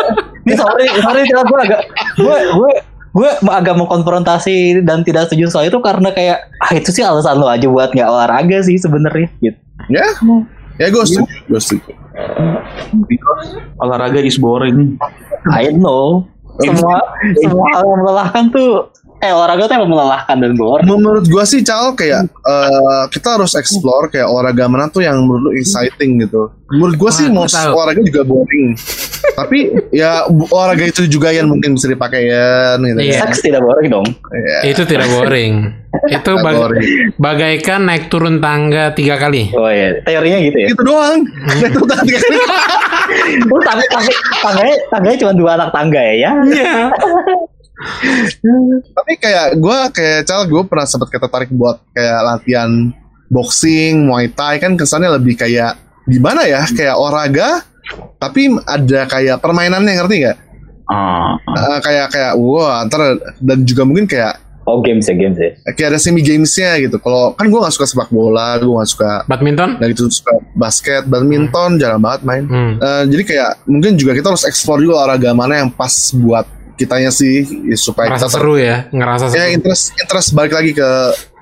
Ini 0.49 0.55
sorry 0.57 0.89
sorry 1.05 1.29
Cel, 1.29 1.45
gue 1.45 1.59
agak 1.61 1.81
gue 2.17 2.37
gue 2.57 2.71
gue 3.09 3.31
agak 3.45 3.77
mengkonfrontasi 3.77 4.81
dan 4.83 5.05
tidak 5.05 5.29
setuju 5.29 5.53
soal 5.53 5.69
itu 5.69 5.79
karena 5.85 6.09
kayak 6.11 6.49
ah 6.65 6.73
itu 6.73 6.89
sih 6.89 7.05
alasan 7.05 7.37
lo 7.37 7.47
aja 7.47 7.69
buat 7.69 7.93
nggak 7.93 8.09
olahraga 8.09 8.59
sih 8.65 8.81
sebenarnya. 8.81 9.29
Gitu. 9.45 9.61
Ya, 9.93 10.05
ya 10.79 10.87
gue 10.89 11.05
setuju, 11.05 11.37
gue 11.51 11.61
setuju. 11.61 11.93
Olahraga 13.79 14.23
is 14.23 14.39
boring. 14.39 14.99
I 15.53 15.75
know 15.75 16.27
semua 16.59 16.99
semua 17.39 17.67
hal 17.71 17.85
yang 17.87 18.01
melelahkan 18.03 18.45
tuh 18.51 18.71
eh 19.19 19.29
olahraga 19.29 19.67
tuh 19.67 19.75
emang 19.75 19.91
melelahkan 19.91 20.37
dan 20.37 20.55
boring 20.55 20.87
Menurut 20.87 21.25
gue 21.25 21.43
sih 21.43 21.61
cal 21.61 21.91
kayak 21.93 22.27
eh, 22.29 23.05
kita 23.09 23.35
harus 23.35 23.53
explore 23.53 24.07
kayak 24.07 24.25
olahraga 24.25 24.65
mana 24.65 24.87
tuh 24.87 25.01
yang 25.01 25.19
menurut 25.21 25.43
lu 25.45 25.53
exciting 25.53 26.23
gitu. 26.23 26.55
Menurut 26.69 26.95
gue 26.95 27.11
sih 27.11 27.27
Wah, 27.27 27.43
mau 27.43 27.75
olahraga 27.75 27.99
juga 28.01 28.23
boring. 28.23 28.79
Tapi 29.39 29.59
ya 29.91 30.23
olahraga 30.29 30.85
itu 30.85 31.03
juga 31.05 31.31
yang 31.31 31.47
mungkin 31.47 31.75
bisa 31.75 31.87
dipakai 31.87 32.25
ya 32.25 32.75
gitu. 32.77 32.99
Iya. 33.01 33.19
seks 33.21 33.39
tidak 33.41 33.61
boring 33.61 33.89
dong 33.89 34.07
Ya, 34.31 34.71
Itu 34.71 34.83
tidak 34.85 35.09
boring. 35.09 35.55
itu 36.15 36.31
nggak 36.31 36.45
bag- 36.45 36.59
boring. 36.61 36.85
bagaikan 37.17 37.81
naik 37.83 38.07
turun 38.07 38.39
tangga 38.39 38.93
tiga 38.93 39.17
kali. 39.17 39.51
oh 39.51 39.67
iya 39.67 39.99
teorinya 40.01 40.39
gitu 40.39 40.59
ya 40.59 40.69
Gitu 40.71 40.83
doang. 40.85 41.27
Itu 41.59 41.81
tadi 41.83 42.13
oh, 43.49 43.61
tapi 43.61 43.85
tapi 43.89 44.13
tangganya 44.39 44.77
tangganya 44.93 45.19
cuma 45.19 45.33
dua 45.35 45.51
anak 45.57 45.71
tangga 45.73 45.99
ya 45.99 46.15
ya 46.15 46.31
Iya. 46.45 46.83
Tapi 48.99 49.13
kayak 49.19 49.59
gue 49.59 49.79
kayak 49.95 50.19
cal 50.27 50.45
gue 50.47 50.63
pernah 50.67 50.87
sempat 50.87 51.09
tertarik 51.15 51.51
buat 51.55 51.79
kayak 51.95 52.21
latihan 52.27 52.71
boxing, 53.29 54.09
muay 54.09 54.33
thai 54.33 54.59
kan 54.59 54.75
kesannya 54.75 55.15
lebih 55.21 55.39
kayak 55.39 55.79
gimana 56.09 56.49
ya 56.49 56.65
kayak 56.65 56.97
olahraga 56.97 57.63
tapi 58.19 58.53
ada 58.65 59.01
kayak 59.09 59.37
permainannya 59.41 59.93
ngerti 59.97 60.17
nggak? 60.25 60.39
Ah. 60.89 61.37
Eh, 61.37 61.79
kayak 61.85 62.07
kayak 62.13 62.33
wah 62.41 62.81
ntar 62.89 63.21
dan 63.41 63.59
juga 63.69 63.85
mungkin 63.85 64.09
kayak 64.09 64.41
oh 64.69 64.85
games 64.85 65.09
ya 65.09 65.17
games 65.17 65.37
ya 65.41 65.53
kayak 65.73 65.97
ada 65.97 66.01
semi 66.01 66.21
gamesnya 66.21 66.77
gitu. 66.81 66.97
Kalau 67.01 67.37
kan 67.37 67.49
gue 67.49 67.61
nggak 67.61 67.75
suka 67.77 67.87
sepak 67.89 68.11
bola, 68.13 68.57
gue 68.61 68.69
nggak 68.69 68.91
suka 68.91 69.11
Badminton? 69.29 69.81
nggak 69.81 69.89
gitu 69.97 70.09
suka 70.13 70.33
basket, 70.57 71.03
badminton 71.09 71.81
jarang 71.81 72.01
banget 72.01 72.21
main. 72.25 72.45
Hmm. 72.49 72.75
Eh, 72.81 73.05
jadi 73.13 73.23
kayak 73.25 73.51
mungkin 73.69 73.97
juga 73.97 74.13
kita 74.17 74.33
harus 74.33 74.45
explore 74.45 74.81
juga 74.81 75.05
olahraga 75.05 75.31
mana 75.37 75.65
yang 75.65 75.71
pas 75.73 75.93
buat 76.17 76.58
kitanya 76.79 77.11
sih 77.11 77.43
ya, 77.67 77.75
supaya 77.75 78.09
Ngerasa 78.09 78.25
kita 78.25 78.37
seru 78.39 78.55
ya, 78.55 78.87
ngerasa 78.89 79.25
ya 79.29 79.45
seru. 79.45 79.53
interest 79.53 79.85
interest 79.93 80.29
balik 80.33 80.53
lagi 80.53 80.71
ke 80.73 80.89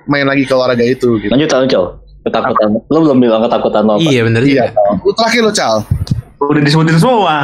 main 0.07 0.25
lagi 0.25 0.43
ke 0.43 0.53
olahraga 0.53 0.83
itu 0.83 1.21
gitu. 1.21 1.29
lanjut 1.29 1.47
lanjut 1.47 1.71
Col. 1.71 1.87
ketakutan 2.23 2.69
lo 2.83 2.99
belum 3.03 3.19
bilang 3.21 3.39
ketakutan 3.41 3.83
lo 3.83 3.93
apa 3.95 4.03
Iya 4.03 4.21
bener 4.25 4.43
Iya. 4.43 4.65
juga. 4.67 4.99
Lu 4.99 5.13
Terakhir 5.13 5.43
lo 5.43 5.53
Cal. 5.53 5.77
Udah 6.39 6.61
disebutin 6.61 6.97
semua. 6.97 7.37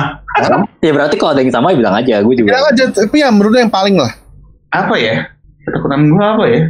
ya 0.78 0.90
berarti 0.90 1.14
kalau 1.14 1.30
ada 1.30 1.40
yang 1.40 1.50
sama 1.50 1.70
ya 1.70 1.76
bilang 1.76 1.94
aja 1.94 2.14
gue 2.18 2.34
juga 2.34 2.48
Bilang 2.50 2.66
aja 2.66 2.84
tapi 2.88 3.16
yang 3.18 3.32
menurut 3.32 3.54
yang 3.56 3.68
paling 3.68 3.94
lah. 3.94 4.10
Apa 4.68 4.94
ya? 4.96 5.28
Ketakutan 5.60 6.00
gue 6.08 6.24
apa 6.24 6.44
ya? 6.46 6.60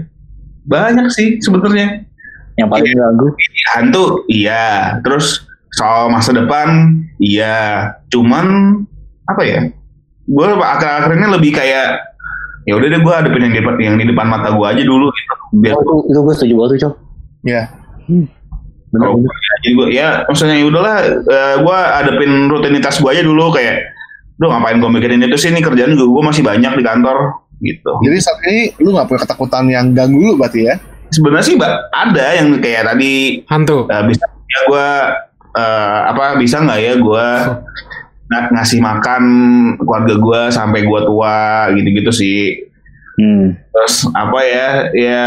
Banyak 0.62 1.06
sih 1.08 1.38
sebetulnya. 1.38 2.04
yang 2.52 2.68
paling 2.68 2.84
ganggu 2.90 3.32
Hantu, 3.70 4.04
iya. 4.28 5.00
Terus 5.00 5.40
soal 5.72 6.06
masa 6.06 6.30
depan, 6.30 6.68
iya. 7.16 7.88
Cuman 8.06 8.76
apa 9.24 9.40
ya? 9.40 9.60
Gue 10.28 10.46
akhir-akhir 10.54 11.10
ini 11.18 11.26
lebih 11.34 11.50
kayak 11.54 11.86
ya 12.62 12.78
udah 12.78 12.88
deh 12.94 13.00
gue 13.02 13.14
hadapin 13.14 13.42
yang 13.42 13.54
di 13.54 13.58
depan 13.58 13.74
yang 13.82 13.94
di 13.98 14.06
depan 14.06 14.26
mata 14.30 14.54
gue 14.54 14.66
aja 14.66 14.82
dulu 14.86 15.10
gitu. 15.10 15.34
Biar 15.58 15.74
oh, 15.74 15.82
itu, 15.82 15.94
itu 16.14 16.18
gue 16.22 16.34
setuju 16.38 16.54
banget 16.58 16.72
Iya. 17.42 17.62
kalau 18.92 19.16
gue 19.18 19.32
jadi 19.64 19.68
gue 19.72 19.86
ya 19.90 20.08
maksudnya 20.28 20.56
ya 20.60 20.64
udahlah 20.68 20.96
eh, 21.24 21.54
gue 21.64 21.78
hadapin 21.96 22.46
rutinitas 22.52 23.00
gue 23.00 23.08
aja 23.08 23.24
dulu 23.24 23.48
kayak 23.50 23.88
Duh 24.40 24.50
ngapain 24.50 24.82
gue 24.82 24.90
mikirin 24.90 25.22
itu 25.22 25.38
sih 25.38 25.54
ini 25.54 25.62
kerjaan 25.62 25.94
gue, 25.94 26.02
gue 26.02 26.22
masih 26.24 26.42
banyak 26.42 26.74
di 26.74 26.82
kantor 26.82 27.46
gitu. 27.62 27.92
Jadi 28.02 28.16
saat 28.18 28.38
ini 28.50 28.74
lu 28.82 28.90
gak 28.90 29.06
punya 29.06 29.22
ketakutan 29.22 29.64
yang 29.70 29.86
ganggu 29.94 30.18
lu 30.18 30.34
berarti 30.34 30.66
ya? 30.66 30.74
Sebenarnya 31.14 31.44
sih 31.46 31.54
Mbak, 31.54 31.72
ada 31.94 32.26
yang 32.40 32.48
kayak 32.58 32.82
tadi 32.90 33.12
Hantu. 33.46 33.86
eh, 33.86 34.02
bisa 34.08 34.24
ya 34.26 34.60
gue 34.66 34.88
eh, 35.62 35.98
apa 36.10 36.24
bisa 36.42 36.56
nggak 36.58 36.80
ya 36.80 36.92
gue 36.98 37.26
ng- 38.24 38.50
ngasih 38.50 38.78
makan 38.78 39.22
keluarga 39.76 40.14
gue 40.14 40.40
sampai 40.48 40.80
gue 40.82 41.00
tua 41.02 41.38
gitu-gitu 41.72 42.10
sih. 42.10 42.42
Hmm. 43.12 43.52
terus 43.68 44.08
apa 44.10 44.40
ya 44.40 44.68
ya 44.90 45.24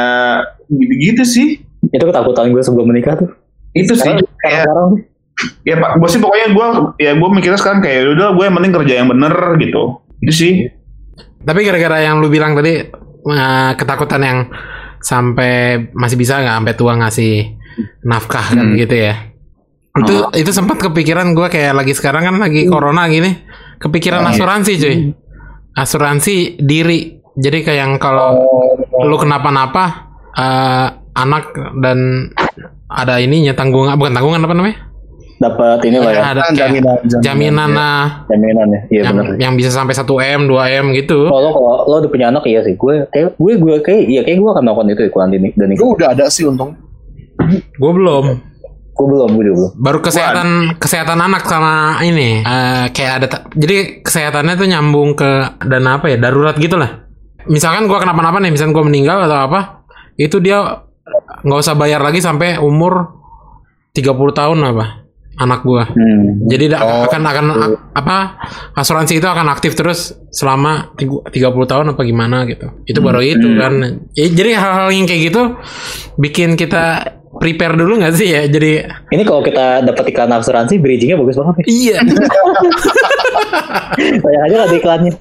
gitu-gitu 0.68 1.22
sih 1.22 1.50
Itu 1.86 2.02
ketakutan 2.04 2.50
gue 2.50 2.58
sebelum 2.60 2.90
menikah 2.90 3.14
tuh. 3.16 3.30
itu 3.72 3.94
sih 3.94 4.10
Sekarang, 4.10 4.26
kayak 4.40 4.62
sekarang 4.64 4.90
ya 5.62 5.76
pak 5.76 5.92
gue 5.96 6.10
sih 6.10 6.18
pokoknya 6.18 6.48
gue 6.50 6.68
ya 6.98 7.12
gue 7.14 7.30
mikirnya 7.30 7.56
sekarang 7.56 7.80
kayak 7.80 7.98
"Ya 8.00 8.10
udah 8.10 8.28
gue 8.32 8.44
yang 8.44 8.56
penting 8.56 8.74
kerja 8.74 8.94
yang 8.96 9.08
bener 9.08 9.34
gitu 9.60 9.84
itu 10.18 10.34
sih 10.34 10.54
Tapi 11.40 11.60
gara-gara 11.62 12.02
yang 12.02 12.18
lu 12.18 12.28
bilang 12.28 12.54
tadi 12.54 12.82
eh, 12.82 13.72
ketakutan 13.76 14.22
yang 14.24 14.40
sampai 14.98 15.54
masih 15.92 16.16
bisa 16.16 16.42
nggak 16.42 16.58
sampai 16.58 16.74
tua 16.74 16.94
ngasih 16.96 17.54
nafkah 18.02 18.42
kan 18.50 18.66
Hmm. 18.66 18.74
gitu 18.76 18.96
ya. 18.98 19.14
Itu 19.96 20.16
itu 20.36 20.52
sempat 20.52 20.78
kepikiran 20.78 21.32
gue 21.32 21.48
kayak 21.48 21.72
lagi 21.72 21.96
sekarang 21.96 22.28
kan 22.28 22.36
lagi 22.36 22.68
corona 22.68 23.08
gini, 23.08 23.32
kepikiran 23.80 24.28
Oh, 24.28 24.32
asuransi 24.32 24.72
cuy. 24.76 24.96
Asuransi 25.72 26.60
diri. 26.60 27.20
Jadi 27.36 27.64
kayak 27.64 27.80
yang 27.80 27.94
kalau 27.96 28.40
lu 29.04 29.16
kenapa-napa 29.16 29.84
eh, 30.36 30.88
anak 31.16 31.52
dan 31.80 32.32
ada 32.88 33.20
ininya 33.20 33.52
tanggungan 33.52 33.96
bukan 33.96 34.12
tanggungan 34.12 34.44
apa 34.44 34.56
namanya? 34.56 34.78
dapat 35.36 35.84
ini 35.84 36.00
lah 36.00 36.12
ya. 36.16 36.22
ada 36.32 36.42
Kan 36.48 36.56
kayak 36.56 36.72
jaminan, 36.72 36.96
jaminan, 37.12 37.20
jaminan 37.20 37.68
ya. 37.68 37.76
nah 37.76 38.04
Jaminan 38.32 38.68
ya. 38.72 38.80
Iya 38.88 39.02
yang, 39.04 39.16
benar. 39.20 39.34
yang 39.36 39.54
bisa 39.60 39.70
sampai 39.70 39.92
1 39.92 40.08
m 40.08 40.42
2 40.48 40.80
m 40.80 40.86
gitu. 40.96 41.20
Kalau 41.28 41.52
kalau 41.52 41.72
lo 41.92 41.96
udah 42.00 42.12
punya 42.12 42.32
anak 42.32 42.48
iya 42.48 42.64
sih. 42.64 42.80
Gue 42.80 43.04
kayak 43.12 43.36
gue 43.36 43.54
gue 43.60 43.76
kayak 43.84 44.04
iya 44.08 44.22
kayak 44.24 44.40
gue 44.40 44.50
akan 44.50 44.64
melakukan 44.64 44.88
itu 44.96 45.02
ya 45.04 45.24
nik- 45.36 45.58
dan 45.60 45.70
Gue 45.76 45.90
udah 45.92 46.08
ada 46.16 46.26
sih 46.32 46.48
untung. 46.48 46.80
Gue 47.76 47.92
belum. 47.92 48.55
Gue 48.96 49.06
belum, 49.06 49.30
gue 49.30 49.44
belum. 49.46 49.76
Baru 49.76 50.00
kesehatan 50.00 50.48
kesehatan 50.76 51.20
anak 51.20 51.44
sama 51.44 52.00
ini 52.00 52.40
eh, 52.40 52.86
kayak 52.90 53.14
ada 53.20 53.28
jadi 53.52 54.00
kesehatannya 54.00 54.56
tuh 54.56 54.68
nyambung 54.68 55.14
ke 55.14 55.30
dana 55.62 56.00
apa 56.00 56.08
ya 56.08 56.18
darurat 56.18 56.56
gitu 56.56 56.76
lah. 56.76 57.04
Misalkan 57.46 57.86
gua 57.86 58.00
kenapa-napa 58.00 58.40
nih, 58.40 58.50
misalkan 58.50 58.72
gua 58.72 58.82
meninggal 58.82 59.22
atau 59.22 59.38
apa, 59.38 59.60
itu 60.16 60.40
dia 60.40 60.82
nggak 61.44 61.60
usah 61.60 61.76
bayar 61.76 62.00
lagi 62.00 62.18
sampai 62.18 62.58
umur 62.58 63.14
30 63.92 64.02
tahun 64.32 64.60
apa 64.66 65.06
anak 65.36 65.62
gua. 65.62 65.84
Hmm. 65.86 66.48
Jadi 66.48 66.72
Oh, 66.74 67.04
akan 67.06 67.22
akan 67.22 67.46
a- 67.52 67.80
apa 67.94 68.18
asuransi 68.74 69.20
itu 69.20 69.28
akan 69.28 69.52
aktif 69.52 69.76
terus 69.76 70.16
selama 70.32 70.96
tigu- 70.96 71.22
30 71.28 71.68
tahun 71.68 71.92
apa 71.92 72.02
gimana 72.02 72.48
gitu. 72.48 72.72
Itu 72.84 73.04
baru 73.04 73.20
itu 73.20 73.44
kan. 73.60 73.74
Ya, 74.16 74.26
jadi 74.26 74.56
hal-hal 74.56 74.88
yang 74.90 75.04
kayak 75.04 75.22
gitu 75.30 75.60
bikin 76.16 76.56
kita 76.56 77.04
prepare 77.36 77.76
dulu 77.76 78.00
nggak 78.00 78.14
sih 78.14 78.32
ya? 78.32 78.46
Jadi 78.46 78.80
Ini 79.12 79.24
kalau 79.24 79.42
kita 79.42 79.84
dapat 79.84 80.06
iklan 80.10 80.32
asuransi, 80.32 80.80
bridgingnya 80.80 81.16
bagus 81.16 81.36
banget 81.36 81.56
nih. 81.62 81.66
iya. 81.68 81.98
Banyak 83.96 84.42
aja 84.46 84.56
lah 84.58 84.68
iklannya. 84.70 85.14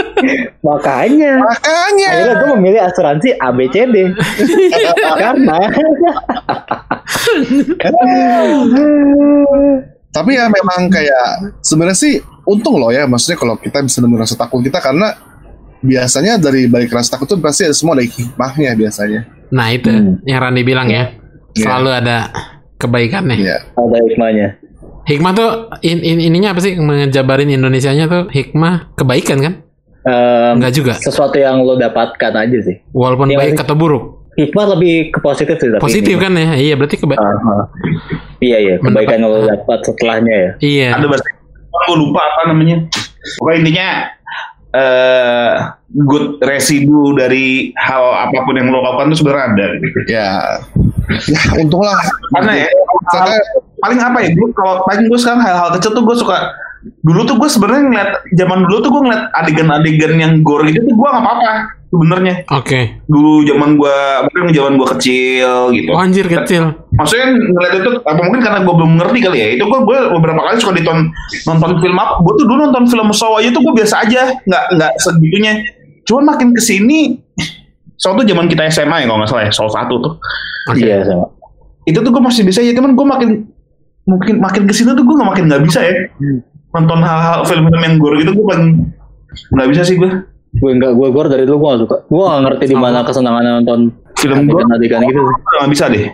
Makanya. 0.68 1.32
Makanya. 1.40 2.08
Akhirnya 2.10 2.34
gue 2.36 2.48
memilih 2.54 2.80
asuransi 2.84 3.28
ABCD. 3.34 3.96
Karena 5.20 5.58
Tapi 10.10 10.30
ya 10.34 10.50
memang 10.50 10.90
kayak 10.90 11.54
sebenarnya 11.62 11.96
sih 11.96 12.14
untung 12.44 12.76
loh 12.76 12.90
ya. 12.90 13.06
Maksudnya 13.06 13.38
kalau 13.38 13.54
kita 13.56 13.78
bisa 13.80 14.02
nemuin 14.02 14.20
rasa 14.20 14.34
takut 14.34 14.58
kita 14.60 14.82
karena 14.82 15.14
biasanya 15.80 16.36
dari 16.36 16.66
balik 16.66 16.92
rasa 16.92 17.16
takut 17.16 17.30
itu 17.30 17.36
pasti 17.40 17.62
ada 17.64 17.72
semua 17.72 17.94
ada 17.96 18.04
hikmahnya 18.04 18.74
biasanya. 18.74 19.20
Nah 19.54 19.70
itu 19.70 19.88
Hmm. 19.88 20.18
yang 20.26 20.40
Rani 20.42 20.62
bilang 20.62 20.90
ya. 20.90 21.14
Selalu 21.52 21.90
ada 21.92 22.16
kebaikannya. 22.76 23.36
Iya. 23.36 23.56
ada 23.70 23.98
hikmahnya. 24.00 24.48
Hikmah 25.02 25.32
tuh 25.32 25.50
in- 25.80 26.00
in- 26.00 26.22
ininya 26.22 26.52
apa 26.52 26.60
sih 26.60 26.76
mengejabarin 26.76 27.48
Indonesianya 27.48 28.06
tuh 28.06 28.22
hikmah 28.28 28.94
kebaikan 28.94 29.38
kan? 29.38 29.54
Em, 30.00 30.56
Enggak 30.56 30.72
juga. 30.72 30.92
sesuatu 30.96 31.36
yang 31.36 31.60
lo 31.60 31.74
dapatkan 31.74 32.32
aja 32.32 32.58
sih. 32.62 32.80
Walaupun 32.90 33.28
Iya, 33.28 33.38
baik 33.38 33.58
atau 33.58 33.74
buruk. 33.74 34.04
Hikmah 34.32 34.66
lebih 34.72 35.10
ke 35.10 35.18
positif 35.18 35.56
sih. 35.56 35.68
tapi 35.68 35.82
Positif 35.82 36.14
ini. 36.14 36.22
kan 36.22 36.32
ya? 36.32 36.48
Iya 36.54 36.74
berarti 36.74 36.96
keba 36.96 37.14
Aha. 37.14 37.56
Iya 38.38 38.56
iya 38.58 38.74
kebaikan 38.78 39.18
yang 39.18 39.28
lo 39.28 39.40
dapat 39.42 39.78
setelahnya 39.82 40.32
ya. 40.32 40.50
Iya. 40.60 40.88
ada 40.94 41.06
bahasa 41.06 41.26
gue 41.70 41.96
lupa 41.96 42.20
apa 42.20 42.40
namanya 42.46 42.76
pokoknya 43.36 43.58
intinya 43.58 43.88
eh 44.70 45.54
good 45.92 46.38
residu 46.40 47.12
dari 47.12 47.46
hal 47.76 47.98
apa 48.20 48.38
pun 48.40 48.54
yang 48.54 48.68
lo 48.68 48.78
lakukan 48.78 49.10
itu 49.10 49.18
sebenarnya 49.18 49.46
ada 49.48 49.66
Ya. 50.06 50.28
Ya 51.26 51.40
untunglah. 51.58 51.98
karena 52.30 52.52
ya 52.56 52.68
hal- 53.12 53.42
paling 53.76 53.98
apa 53.98 54.18
ya 54.20 54.30
gue 54.30 54.48
kalau 54.52 54.84
paling 54.84 55.04
gue 55.04 55.18
sekarang 55.18 55.40
hal-hal 55.40 55.74
kecil 55.74 55.90
tuh 55.90 56.04
gue 56.04 56.14
suka 56.14 56.36
dulu 57.02 57.24
tuh 57.24 57.36
gue 57.36 57.48
sebenarnya 57.48 57.82
ngeliat 57.82 58.10
zaman 58.32 58.58
dulu 58.62 58.76
tuh 58.78 58.90
gue 58.90 59.02
ngeliat 59.04 59.22
adegan-adegan 59.34 60.12
yang 60.14 60.32
gore 60.40 60.64
gitu 60.66 60.80
tuh 60.80 60.94
gue 60.94 61.08
nggak 61.08 61.20
apa-apa 61.20 61.52
sebenarnya 61.90 62.34
Oke. 62.48 63.02
dulu 63.04 63.42
zaman 63.42 63.74
gue 63.74 63.96
mungkin 64.22 64.54
zaman 64.54 64.72
gue 64.76 64.88
kecil 64.94 65.50
gitu 65.74 65.90
Oh, 65.90 65.98
anjir 65.98 66.24
kecil. 66.24 66.70
maksudnya 66.92 67.26
ngeliat 67.34 67.74
itu 67.74 67.90
apa 67.98 68.20
mungkin 68.22 68.40
karena 68.40 68.58
gue 68.62 68.74
belum 68.76 68.92
ngerti 68.96 69.18
kali 69.18 69.36
ya 69.36 69.48
itu 69.50 69.64
gue 69.64 69.80
gue 69.82 69.98
beberapa 70.12 70.40
kali 70.40 70.56
suka 70.56 70.72
diton 70.72 70.98
nonton 71.44 71.70
film 71.80 71.98
apa 71.98 72.14
gue 72.20 72.32
tuh 72.34 72.46
dulu 72.46 72.60
nonton 72.62 72.84
film 72.86 73.08
Saw 73.10 73.32
aja 73.36 73.48
tuh 73.50 73.60
gue 73.60 73.74
biasa 73.74 73.94
aja 74.00 74.20
nggak 74.40 74.64
nggak 74.72 74.92
segitunya 75.00 75.52
cuman 76.06 76.24
makin 76.36 76.48
ke 76.56 76.62
sini 76.62 77.20
Saw 78.00 78.16
tuh 78.16 78.24
zaman 78.24 78.48
kita 78.48 78.64
SMA 78.72 79.04
ya 79.04 79.06
kalau 79.08 79.20
nggak 79.20 79.30
salah 79.30 79.44
ya 79.44 79.52
Saw 79.52 79.68
satu 79.68 79.94
tuh 80.00 80.12
Oke. 80.72 80.80
Iya 80.84 81.04
sama. 81.04 81.26
itu 81.88 81.96
tuh 82.00 82.10
gue 82.12 82.22
masih 82.22 82.42
bisa 82.44 82.60
ya 82.60 82.72
cuman 82.76 82.92
gue 82.96 83.06
makin 83.06 83.30
mungkin 84.04 84.34
makin 84.40 84.62
ke 84.68 84.72
sini 84.72 84.92
tuh 84.96 85.04
gue 85.04 85.16
nggak 85.16 85.30
makin 85.36 85.44
nggak 85.48 85.62
bisa 85.64 85.80
ya 85.84 85.92
nonton 86.70 87.00
hal-hal 87.02 87.42
film-film 87.44 87.82
yang 87.82 87.94
gore 87.98 88.16
gitu 88.20 88.32
gue 88.36 88.46
paling 88.46 88.68
nggak 89.56 89.68
bisa 89.72 89.82
sih 89.84 89.96
gue 90.00 90.10
Gue 90.50 90.74
enggak 90.74 90.98
gue 90.98 91.06
gue 91.14 91.22
dari 91.30 91.46
dulu 91.46 91.62
gue 91.62 91.68
gak 91.70 91.80
suka. 91.86 91.96
Gue 92.10 92.24
gak 92.26 92.42
ngerti 92.42 92.64
di 92.74 92.76
mana 92.76 93.06
kesenangan 93.06 93.62
nonton 93.62 93.94
film 94.18 94.50
gore 94.50 94.66
adegan-adegan 94.66 95.06
gitu. 95.06 95.22
nggak 95.30 95.70
bisa 95.70 95.84
deh 95.86 96.10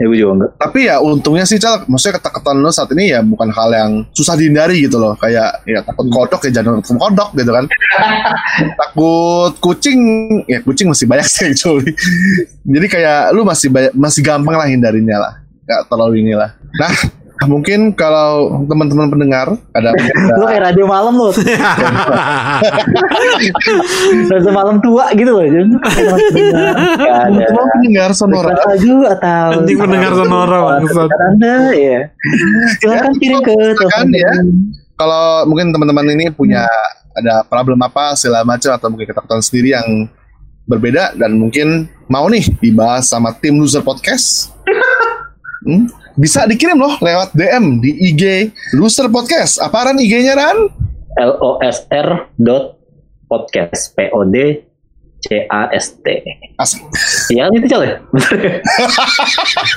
Ya 0.00 0.08
gue 0.08 0.16
juga 0.16 0.32
enggak. 0.32 0.52
tapi 0.56 0.88
ya 0.88 0.96
untungnya 0.96 1.44
sih 1.44 1.60
Cal, 1.60 1.84
maksudnya 1.84 2.16
ketakutan 2.16 2.56
lo 2.56 2.72
saat 2.72 2.88
ini 2.96 3.12
ya 3.12 3.20
bukan 3.20 3.52
hal 3.52 3.68
yang 3.68 3.90
susah 4.16 4.32
dihindari 4.32 4.88
gitu 4.88 4.96
loh. 4.96 5.12
Kayak 5.20 5.60
ya 5.68 5.84
takut 5.84 6.08
kodok 6.08 6.40
ya 6.48 6.50
jangan 6.56 6.80
takut 6.80 6.96
kodok 6.96 7.30
gitu 7.36 7.52
kan. 7.52 7.64
takut 8.80 9.52
kucing 9.60 10.00
ya 10.48 10.64
kucing 10.64 10.88
masih 10.88 11.04
banyak 11.04 11.28
sih 11.28 11.52
actually. 11.52 11.92
Jadi 12.64 12.86
kayak 12.88 13.36
lu 13.36 13.44
masih 13.44 13.68
banyak, 13.68 13.92
masih 13.92 14.24
gampang 14.24 14.56
lah 14.56 14.72
hindarinya 14.72 15.16
lah. 15.20 15.32
Gak 15.68 15.92
terlalu 15.92 16.24
inilah. 16.24 16.56
Nah, 16.80 17.19
mungkin 17.48 17.96
kalau 17.96 18.60
teman-teman 18.68 19.08
pendengar 19.08 19.56
ada 19.72 19.96
Lu 20.36 20.44
kayak 20.44 20.62
radio 20.72 20.84
malam 20.84 21.16
lu. 21.16 21.32
radio 24.28 24.50
malam 24.52 24.76
tua 24.84 25.08
gitu 25.16 25.30
loh. 25.32 25.44
Ada. 25.44 25.60
teman 27.48 27.66
pendengar 27.80 28.10
sonora 28.12 28.52
Lagu 28.52 28.96
atau 29.08 29.46
Anjing 29.56 29.78
pendengar 29.80 30.12
sonora, 30.12 30.58
bangsat. 30.84 31.08
Anda 31.08 31.56
ya. 31.72 31.98
Silakan 32.76 33.12
kirim 33.16 33.40
ke 33.40 33.52
telepon. 33.56 34.06
ya. 34.12 34.32
kalau 35.00 35.48
mungkin 35.48 35.72
teman-teman 35.72 36.12
ini 36.12 36.28
punya 36.28 36.68
ada 37.16 37.40
problem 37.48 37.80
apa 37.80 38.12
segala 38.20 38.44
macam 38.44 38.76
atau 38.76 38.92
mungkin 38.92 39.08
ketakutan 39.08 39.40
sendiri 39.40 39.72
yang 39.72 39.88
berbeda 40.68 41.16
dan 41.18 41.34
mungkin 41.34 41.88
mau 42.06 42.28
nih 42.30 42.46
dibahas 42.60 43.10
sama 43.10 43.34
tim 43.34 43.58
loser 43.58 43.82
podcast 43.82 44.52
Hmm, 45.60 45.92
bisa 46.16 46.48
dikirim 46.48 46.74
loh 46.74 46.96
lewat 46.96 47.36
DM 47.36 47.78
di 47.78 47.92
IG 48.08 48.48
loser 48.72 49.12
podcast 49.12 49.60
apa 49.60 49.92
Ran 49.92 50.00
IG-nya 50.00 50.32
Ran 50.32 50.56
L 51.20 51.32
O 51.36 51.60
S 51.60 51.84
R 51.86 52.32
dot 52.34 52.80
podcast 53.26 53.92
P 53.92 54.08
O 54.10 54.24
D 54.24 54.64
C 55.20 55.44
A 55.44 55.68
S 55.68 56.00
T. 56.00 56.06
Asik. 56.56 56.80
Iya 57.28 57.52
itu 57.52 57.68
coy. 57.68 57.92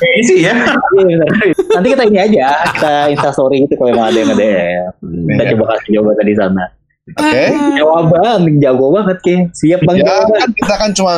ini 0.07 0.21
sih 0.23 0.37
ya 0.39 0.55
Iya. 1.03 1.25
Nanti 1.67 1.87
kita 1.91 2.03
ini 2.07 2.19
aja, 2.21 2.47
kita 2.71 2.93
instastory 3.11 3.67
gitu 3.67 3.75
kalau 3.75 3.91
emang 3.91 4.07
ada 4.07 4.17
yang 4.17 4.31
ada 4.31 4.39
ya. 4.39 4.85
Kita 5.03 5.43
Iya. 5.43 5.51
coba 5.51 5.63
kasih 5.75 5.89
jawaban 5.99 6.23
di 6.23 6.35
sana. 6.39 6.63
Oke. 7.11 7.43
Jawaban, 7.75 8.39
jago 8.63 8.85
banget 8.95 9.17
ki. 9.23 9.35
Siap 9.51 9.79
bang. 9.83 9.95
Ya 10.03 10.23
kan 10.23 10.49
kita 10.55 10.75
kan 10.79 10.91
cuma 10.95 11.13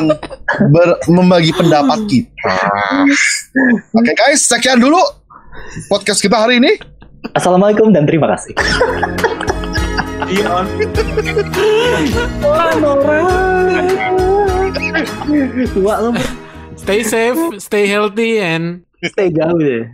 membagi 1.10 1.52
pendapat 1.54 2.00
kita. 2.10 2.54
Oke 3.94 4.12
guys 4.18 4.50
sekian 4.50 4.82
dulu 4.82 4.98
podcast 5.88 6.22
kita 6.22 6.42
hari 6.42 6.58
ini. 6.58 6.78
Assalamualaikum 7.34 7.90
dan 7.94 8.06
terima 8.06 8.30
kasih. 8.34 8.54
iya. 10.30 10.66
Tua 15.74 16.14
Stay 16.76 17.02
safe, 17.02 17.42
stay 17.58 17.90
healthy 17.90 18.38
and 18.38 18.86
stay 19.02 19.34
jauh 19.34 19.58
deh. 19.58 19.90